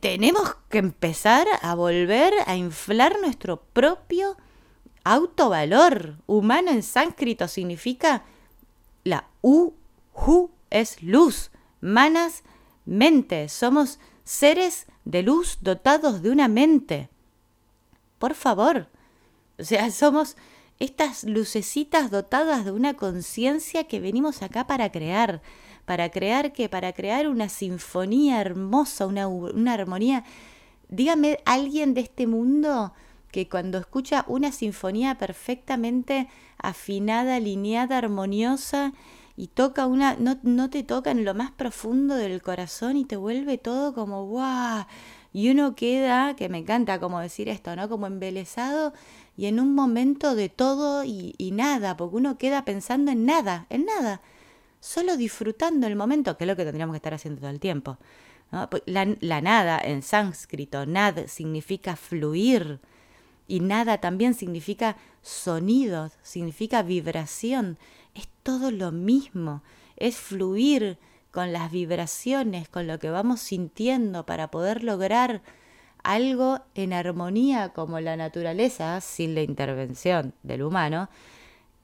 Tenemos 0.00 0.56
que 0.68 0.78
empezar 0.78 1.46
a 1.62 1.74
volver 1.74 2.32
a 2.46 2.56
inflar 2.56 3.20
nuestro 3.20 3.62
propio 3.72 4.36
autovalor. 5.04 6.16
Humano 6.26 6.70
en 6.70 6.82
sánscrito 6.82 7.48
significa 7.48 8.24
la 9.04 9.28
U, 9.42 9.74
Hu 10.14 10.50
es 10.70 11.02
luz, 11.02 11.50
manas, 11.80 12.42
mente. 12.84 13.48
Somos 13.48 13.98
seres 14.24 14.86
de 15.04 15.22
luz 15.22 15.58
dotados 15.60 16.22
de 16.22 16.30
una 16.30 16.48
mente. 16.48 17.10
Por 18.18 18.34
favor. 18.34 18.88
O 19.58 19.64
sea, 19.64 19.90
somos 19.90 20.36
estas 20.78 21.24
lucecitas 21.24 22.10
dotadas 22.10 22.64
de 22.64 22.72
una 22.72 22.94
conciencia 22.94 23.84
que 23.84 24.00
venimos 24.00 24.42
acá 24.42 24.66
para 24.66 24.90
crear. 24.90 25.42
¿Para 25.84 26.10
crear 26.10 26.52
qué? 26.52 26.68
Para 26.68 26.92
crear 26.92 27.28
una 27.28 27.48
sinfonía 27.48 28.40
hermosa, 28.40 29.06
una, 29.06 29.28
una 29.28 29.74
armonía. 29.74 30.24
Dígame 30.88 31.38
alguien 31.44 31.94
de 31.94 32.02
este 32.02 32.26
mundo 32.26 32.92
que 33.30 33.48
cuando 33.48 33.78
escucha 33.78 34.24
una 34.28 34.52
sinfonía 34.52 35.18
perfectamente 35.18 36.28
afinada, 36.58 37.36
alineada, 37.36 37.98
armoniosa, 37.98 38.92
y 39.36 39.48
toca 39.48 39.86
una, 39.86 40.14
no, 40.16 40.38
no, 40.42 40.70
te 40.70 40.84
toca 40.84 41.10
en 41.10 41.24
lo 41.24 41.34
más 41.34 41.50
profundo 41.50 42.14
del 42.14 42.40
corazón 42.40 42.96
y 42.96 43.04
te 43.04 43.16
vuelve 43.16 43.58
todo 43.58 43.92
como 43.92 44.26
¡guau! 44.26 44.86
Y 45.32 45.50
uno 45.50 45.74
queda, 45.74 46.36
que 46.36 46.48
me 46.48 46.58
encanta 46.58 47.00
como 47.00 47.18
decir 47.18 47.48
esto, 47.48 47.74
¿no? 47.74 47.88
Como 47.88 48.06
embelesado 48.06 48.92
y 49.36 49.46
en 49.46 49.58
un 49.58 49.74
momento 49.74 50.36
de 50.36 50.48
todo 50.48 51.02
y, 51.02 51.34
nada, 51.52 51.96
porque 51.96 52.16
uno 52.16 52.38
queda 52.38 52.64
pensando 52.64 53.10
en 53.10 53.26
nada, 53.26 53.66
en 53.70 53.84
nada, 53.84 54.20
solo 54.84 55.16
disfrutando 55.16 55.86
el 55.86 55.96
momento, 55.96 56.36
que 56.36 56.44
es 56.44 56.48
lo 56.48 56.56
que 56.56 56.64
tendríamos 56.64 56.92
que 56.92 56.98
estar 56.98 57.14
haciendo 57.14 57.40
todo 57.40 57.50
el 57.50 57.58
tiempo. 57.58 57.96
Pues, 58.70 58.82
la, 58.84 59.40
nada 59.40 59.80
en 59.82 60.02
sánscrito, 60.02 60.84
nad 60.84 61.26
significa 61.26 61.96
fluir 61.96 62.80
y 63.48 63.60
nada 63.60 63.98
también 63.98 64.34
significa 64.34 64.96
sonido, 65.22 66.10
significa 66.22 66.82
vibración, 66.82 67.78
es 68.14 68.28
todo 68.42 68.70
lo 68.70 68.92
mismo, 68.92 69.62
es 69.96 70.16
fluir 70.16 70.98
con 71.30 71.52
las 71.52 71.72
vibraciones, 71.72 72.68
con 72.68 72.86
lo 72.86 72.98
que 72.98 73.08
vamos 73.08 73.40
sintiendo 73.40 74.26
para 74.26 74.50
poder 74.50 74.84
lograr 74.84 75.40
algo 76.02 76.60
en 76.74 76.92
armonía 76.92 77.70
como 77.70 78.00
la 78.00 78.16
naturaleza, 78.16 79.00
sin 79.00 79.34
la 79.34 79.40
intervención 79.40 80.34
del 80.42 80.62
humano, 80.62 81.08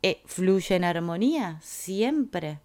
eh, 0.03 0.21
fluye 0.27 0.77
en 0.77 0.85
armonía 0.85 1.59
siempre. 1.63 2.59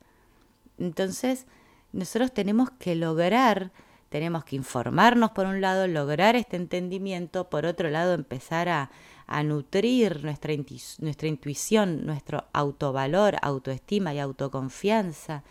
Entonces, 0.79 1.45
nosotros 1.93 2.33
tenemos 2.33 2.69
que 2.71 2.95
lograr, 2.95 3.71
tenemos 4.09 4.43
que 4.43 4.55
informarnos 4.55 5.31
por 5.31 5.45
un 5.45 5.61
lado, 5.61 5.87
lograr 5.87 6.35
este 6.35 6.57
entendimiento, 6.57 7.49
por 7.49 7.65
otro 7.65 7.89
lado, 7.89 8.13
empezar 8.13 8.69
a, 8.69 8.91
a 9.27 9.43
nutrir 9.43 10.23
nuestra, 10.23 10.53
nuestra 10.99 11.27
intuición, 11.27 12.05
nuestro 12.05 12.45
autovalor, 12.53 13.37
autoestima 13.41 14.13
y 14.13 14.19
autoconfianza, 14.19 15.43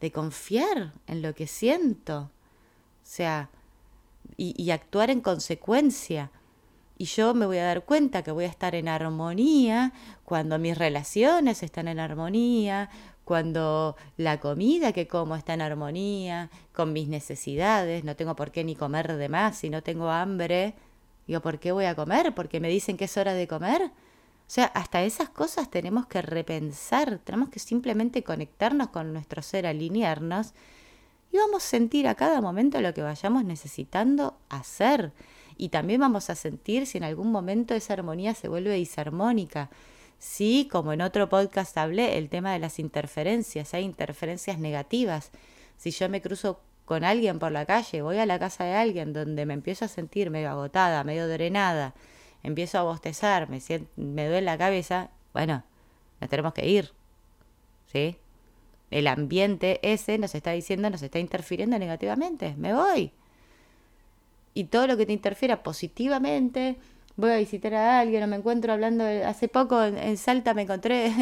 de 0.00 0.10
confiar 0.10 0.92
en 1.06 1.22
lo 1.22 1.34
que 1.34 1.46
siento. 1.46 2.30
O 3.02 3.06
sea, 3.12 3.50
y, 4.36 4.70
actuar 4.70 5.10
en 5.10 5.20
consecuencia. 5.20 6.30
Y 6.96 7.04
yo 7.04 7.34
me 7.34 7.46
voy 7.46 7.58
a 7.58 7.64
dar 7.64 7.84
cuenta 7.84 8.22
que 8.22 8.30
voy 8.30 8.44
a 8.44 8.48
estar 8.48 8.74
en 8.74 8.88
armonía 8.88 9.92
cuando 10.24 10.58
mis 10.58 10.76
relaciones 10.76 11.62
están 11.62 11.88
en 11.88 11.98
armonía, 11.98 12.90
cuando 13.30 13.94
la 14.16 14.40
comida 14.40 14.92
que 14.92 15.06
como 15.06 15.36
está 15.36 15.54
en 15.54 15.62
armonía 15.62 16.50
con 16.72 16.92
mis 16.92 17.06
necesidades, 17.06 18.02
no 18.02 18.16
tengo 18.16 18.34
por 18.34 18.50
qué 18.50 18.64
ni 18.64 18.74
comer 18.74 19.16
de 19.16 19.28
más 19.28 19.58
si 19.58 19.70
no 19.70 19.84
tengo 19.84 20.10
hambre. 20.10 20.74
Digo, 21.28 21.40
¿por 21.40 21.60
qué 21.60 21.70
voy 21.70 21.84
a 21.84 21.94
comer? 21.94 22.34
¿Porque 22.34 22.58
me 22.58 22.68
dicen 22.68 22.96
que 22.96 23.04
es 23.04 23.16
hora 23.16 23.32
de 23.32 23.46
comer? 23.46 23.82
O 23.82 23.90
sea, 24.48 24.64
hasta 24.64 25.04
esas 25.04 25.28
cosas 25.28 25.70
tenemos 25.70 26.06
que 26.06 26.22
repensar, 26.22 27.20
tenemos 27.22 27.50
que 27.50 27.60
simplemente 27.60 28.24
conectarnos 28.24 28.88
con 28.88 29.12
nuestro 29.12 29.42
ser, 29.42 29.64
alinearnos 29.64 30.52
y 31.30 31.36
vamos 31.36 31.64
a 31.64 31.68
sentir 31.68 32.08
a 32.08 32.16
cada 32.16 32.40
momento 32.40 32.80
lo 32.80 32.92
que 32.92 33.02
vayamos 33.02 33.44
necesitando 33.44 34.38
hacer. 34.48 35.12
Y 35.56 35.68
también 35.68 36.00
vamos 36.00 36.30
a 36.30 36.34
sentir 36.34 36.84
si 36.84 36.98
en 36.98 37.04
algún 37.04 37.30
momento 37.30 37.74
esa 37.74 37.92
armonía 37.92 38.34
se 38.34 38.48
vuelve 38.48 38.74
disarmónica. 38.74 39.70
Sí, 40.20 40.68
como 40.70 40.92
en 40.92 41.00
otro 41.00 41.28
podcast 41.28 41.76
hablé, 41.76 42.16
el 42.18 42.28
tema 42.28 42.52
de 42.52 42.60
las 42.60 42.78
interferencias, 42.78 43.74
hay 43.74 43.82
interferencias 43.82 44.60
negativas. 44.60 45.32
Si 45.76 45.90
yo 45.90 46.08
me 46.08 46.22
cruzo 46.22 46.60
con 46.84 47.02
alguien 47.02 47.40
por 47.40 47.50
la 47.50 47.66
calle, 47.66 48.02
voy 48.02 48.18
a 48.18 48.26
la 48.26 48.38
casa 48.38 48.62
de 48.64 48.74
alguien 48.74 49.12
donde 49.12 49.46
me 49.46 49.54
empiezo 49.54 49.86
a 49.86 49.88
sentir 49.88 50.30
medio 50.30 50.50
agotada, 50.50 51.02
medio 51.02 51.26
drenada, 51.26 51.94
empiezo 52.44 52.78
a 52.78 52.82
bostezar, 52.82 53.48
me, 53.48 53.60
me 53.96 54.26
duele 54.26 54.42
la 54.42 54.58
cabeza, 54.58 55.10
bueno, 55.32 55.64
nos 56.20 56.30
tenemos 56.30 56.54
que 56.54 56.68
ir. 56.68 56.92
¿Sí? 57.92 58.16
el 58.90 59.06
ambiente 59.06 59.78
ese 59.82 60.18
nos 60.18 60.34
está 60.34 60.52
diciendo, 60.52 60.90
nos 60.90 61.02
está 61.02 61.18
interfiriendo 61.18 61.78
negativamente. 61.78 62.54
Me 62.56 62.74
voy. 62.74 63.12
Y 64.52 64.64
todo 64.64 64.86
lo 64.88 64.96
que 64.96 65.06
te 65.06 65.12
interfiera 65.12 65.62
positivamente, 65.62 66.76
voy 67.20 67.30
a 67.30 67.36
visitar 67.36 67.74
a 67.74 68.00
alguien 68.00 68.22
o 68.22 68.26
me 68.26 68.36
encuentro 68.36 68.72
hablando, 68.72 69.04
hace 69.04 69.48
poco 69.48 69.82
en, 69.82 70.16
Salta 70.16 70.54
me 70.54 70.62
encontré 70.62 71.12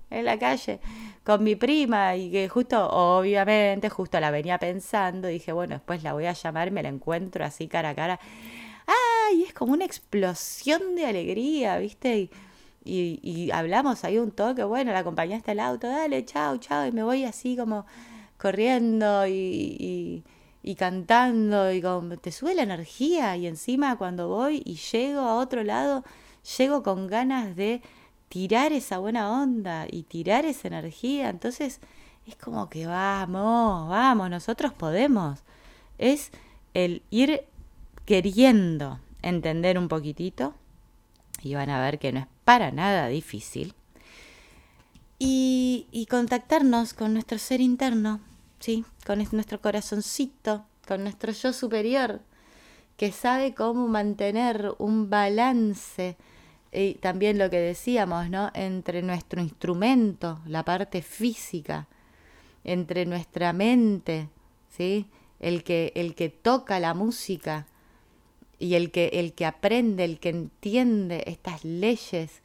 en 0.10 0.24
la 0.24 0.38
calle 0.38 0.80
con 1.24 1.44
mi 1.44 1.56
prima 1.56 2.16
y 2.16 2.30
que 2.30 2.48
justo, 2.48 2.88
obviamente, 2.88 3.88
justo 3.90 4.18
la 4.20 4.30
venía 4.30 4.58
pensando, 4.58 5.28
dije, 5.28 5.52
bueno, 5.52 5.74
después 5.74 6.02
la 6.02 6.12
voy 6.12 6.26
a 6.26 6.32
llamar, 6.32 6.70
me 6.70 6.82
la 6.82 6.88
encuentro 6.88 7.44
así 7.44 7.68
cara 7.68 7.90
a 7.90 7.94
cara. 7.94 8.20
¡Ay! 8.86 9.44
Es 9.44 9.52
como 9.54 9.72
una 9.72 9.84
explosión 9.84 10.96
de 10.96 11.06
alegría, 11.06 11.78
¿viste? 11.78 12.30
Y, 12.84 13.20
y, 13.22 13.50
hablamos 13.50 14.04
ahí 14.04 14.18
un 14.18 14.30
toque, 14.32 14.64
bueno, 14.64 14.92
la 14.92 15.00
acompañaste 15.00 15.50
al 15.50 15.60
auto, 15.60 15.86
dale, 15.86 16.24
chao, 16.24 16.56
chao, 16.58 16.86
y 16.86 16.92
me 16.92 17.02
voy 17.02 17.24
así 17.24 17.56
como 17.56 17.86
corriendo 18.38 19.26
y, 19.26 19.32
y, 19.32 20.24
cantando, 20.76 21.72
y 21.72 21.80
como, 21.80 22.16
te 22.16 22.32
sube 22.32 22.54
la 22.54 22.62
energía, 22.62 23.36
y 23.36 23.46
encima 23.46 23.96
cuando 23.96 24.28
voy 24.28 24.62
y 24.64 24.76
llego 24.76 25.20
a 25.20 25.36
otro 25.36 25.64
lado, 25.64 26.04
llego 26.58 26.82
con 26.82 27.06
ganas 27.06 27.56
de 27.56 27.82
tirar 28.28 28.72
esa 28.72 28.98
buena 28.98 29.30
onda 29.30 29.86
y 29.90 30.04
tirar 30.04 30.44
esa 30.44 30.68
energía. 30.68 31.28
Entonces 31.28 31.80
es 32.26 32.36
como 32.36 32.68
que 32.70 32.86
vamos, 32.86 33.88
vamos, 33.88 34.30
nosotros 34.30 34.72
podemos. 34.72 35.40
Es 35.98 36.30
el 36.74 37.02
ir 37.10 37.44
queriendo 38.06 39.00
entender 39.22 39.78
un 39.78 39.88
poquitito 39.88 40.54
y 41.42 41.54
van 41.54 41.70
a 41.70 41.80
ver 41.80 41.98
que 41.98 42.12
no 42.12 42.20
es 42.20 42.26
para 42.44 42.70
nada 42.70 43.08
difícil. 43.08 43.74
Y, 45.18 45.86
y 45.90 46.06
contactarnos 46.06 46.94
con 46.94 47.12
nuestro 47.12 47.38
ser 47.38 47.60
interno, 47.60 48.20
¿sí? 48.60 48.84
con 49.04 49.18
nuestro 49.32 49.60
corazoncito, 49.60 50.64
con 50.86 51.02
nuestro 51.02 51.32
yo 51.32 51.52
superior, 51.52 52.20
que 52.96 53.10
sabe 53.10 53.54
cómo 53.54 53.88
mantener 53.88 54.74
un 54.78 55.10
balance 55.10 56.16
y 56.72 56.94
también 56.94 57.38
lo 57.38 57.50
que 57.50 57.58
decíamos, 57.58 58.30
¿no? 58.30 58.50
Entre 58.54 59.02
nuestro 59.02 59.40
instrumento, 59.40 60.40
la 60.46 60.64
parte 60.64 61.02
física, 61.02 61.88
entre 62.62 63.06
nuestra 63.06 63.52
mente, 63.52 64.28
¿sí? 64.68 65.06
El 65.40 65.64
que, 65.64 65.92
el 65.96 66.14
que 66.14 66.28
toca 66.28 66.78
la 66.78 66.94
música 66.94 67.66
y 68.58 68.74
el 68.74 68.92
que, 68.92 69.08
el 69.14 69.32
que 69.32 69.46
aprende, 69.46 70.04
el 70.04 70.20
que 70.20 70.28
entiende 70.28 71.24
estas 71.26 71.64
leyes 71.64 72.42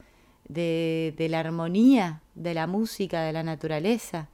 de, 0.47 1.13
de 1.17 1.29
la 1.29 1.41
armonía 1.41 2.21
de 2.33 2.53
la 2.53 2.65
música, 2.65 3.21
de 3.23 3.33
la 3.33 3.43
naturaleza. 3.43 4.29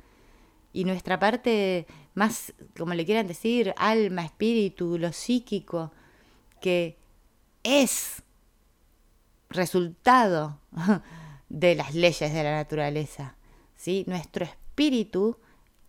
Y 0.74 0.86
nuestra 0.86 1.20
parte 1.20 1.86
más, 2.14 2.54
como 2.78 2.94
le 2.94 3.06
quieran 3.06 3.28
decir, 3.28 3.74
alma, 3.78 4.24
espíritu, 4.24 4.98
lo 4.98 5.12
psíquico, 5.12 5.92
que 6.62 6.98
es 7.64 8.24
resultado 9.50 10.60
de 11.50 11.76
las 11.76 11.94
leyes 11.94 12.34
de 12.34 12.44
la 12.44 12.56
naturaleza. 12.56 13.36
¿sí? 13.76 14.04
Nuestro 14.08 14.46
espíritu 14.46 15.38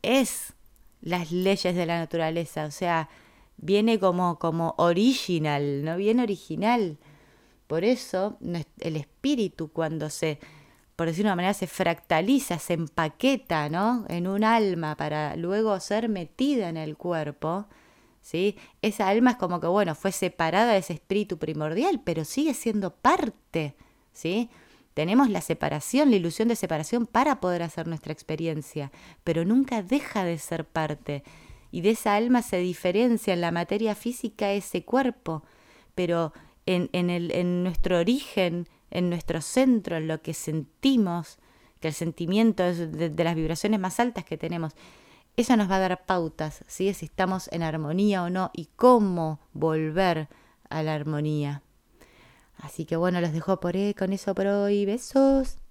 es 0.02 0.54
las 1.00 1.32
leyes 1.32 1.74
de 1.74 1.86
la 1.86 1.98
naturaleza, 1.98 2.64
o 2.64 2.70
sea, 2.70 3.08
viene 3.56 3.98
como, 3.98 4.38
como 4.38 4.74
original, 4.78 5.84
no 5.84 5.96
viene 5.96 6.22
original. 6.22 6.98
Por 7.66 7.84
eso 7.84 8.38
el 8.80 8.96
espíritu 8.96 9.72
cuando 9.72 10.10
se, 10.10 10.38
por 11.02 11.08
decirlo 11.08 11.30
de 11.30 11.32
una 11.32 11.36
manera, 11.42 11.54
se 11.54 11.66
fractaliza, 11.66 12.60
se 12.60 12.74
empaqueta 12.74 13.68
¿no? 13.68 14.04
en 14.08 14.28
un 14.28 14.44
alma 14.44 14.96
para 14.96 15.34
luego 15.34 15.80
ser 15.80 16.08
metida 16.08 16.68
en 16.68 16.76
el 16.76 16.96
cuerpo, 16.96 17.66
¿sí? 18.20 18.56
Esa 18.82 19.08
alma 19.08 19.32
es 19.32 19.36
como 19.36 19.58
que, 19.58 19.66
bueno, 19.66 19.96
fue 19.96 20.12
separada 20.12 20.74
de 20.74 20.78
ese 20.78 20.92
espíritu 20.92 21.38
primordial, 21.38 22.00
pero 22.04 22.24
sigue 22.24 22.54
siendo 22.54 22.94
parte, 22.94 23.74
¿sí? 24.12 24.48
Tenemos 24.94 25.28
la 25.28 25.40
separación, 25.40 26.10
la 26.10 26.14
ilusión 26.18 26.46
de 26.46 26.54
separación 26.54 27.08
para 27.08 27.40
poder 27.40 27.64
hacer 27.64 27.88
nuestra 27.88 28.12
experiencia, 28.12 28.92
pero 29.24 29.44
nunca 29.44 29.82
deja 29.82 30.22
de 30.22 30.38
ser 30.38 30.64
parte. 30.64 31.24
Y 31.72 31.80
de 31.80 31.90
esa 31.90 32.14
alma 32.14 32.42
se 32.42 32.58
diferencia 32.58 33.34
en 33.34 33.40
la 33.40 33.50
materia 33.50 33.96
física 33.96 34.52
ese 34.52 34.84
cuerpo, 34.84 35.42
pero 35.96 36.32
en, 36.64 36.90
en, 36.92 37.10
el, 37.10 37.32
en 37.32 37.64
nuestro 37.64 37.98
origen, 37.98 38.68
en 38.92 39.10
nuestro 39.10 39.40
centro, 39.40 39.96
en 39.96 40.06
lo 40.06 40.22
que 40.22 40.34
sentimos, 40.34 41.38
que 41.80 41.88
el 41.88 41.94
sentimiento 41.94 42.62
es 42.62 42.92
de 42.92 43.24
las 43.24 43.34
vibraciones 43.34 43.80
más 43.80 43.98
altas 43.98 44.24
que 44.24 44.38
tenemos, 44.38 44.74
eso 45.36 45.56
nos 45.56 45.70
va 45.70 45.76
a 45.76 45.80
dar 45.80 46.04
pautas, 46.04 46.62
¿sí? 46.68 46.92
si 46.92 47.06
estamos 47.06 47.48
en 47.52 47.62
armonía 47.62 48.22
o 48.22 48.30
no 48.30 48.50
y 48.52 48.66
cómo 48.76 49.40
volver 49.54 50.28
a 50.68 50.82
la 50.82 50.94
armonía. 50.94 51.62
Así 52.58 52.84
que 52.84 52.96
bueno, 52.96 53.20
los 53.20 53.32
dejo 53.32 53.58
por 53.58 53.74
ahí, 53.74 53.94
con 53.94 54.12
eso 54.12 54.34
por 54.34 54.46
hoy. 54.46 54.84
Besos. 54.84 55.61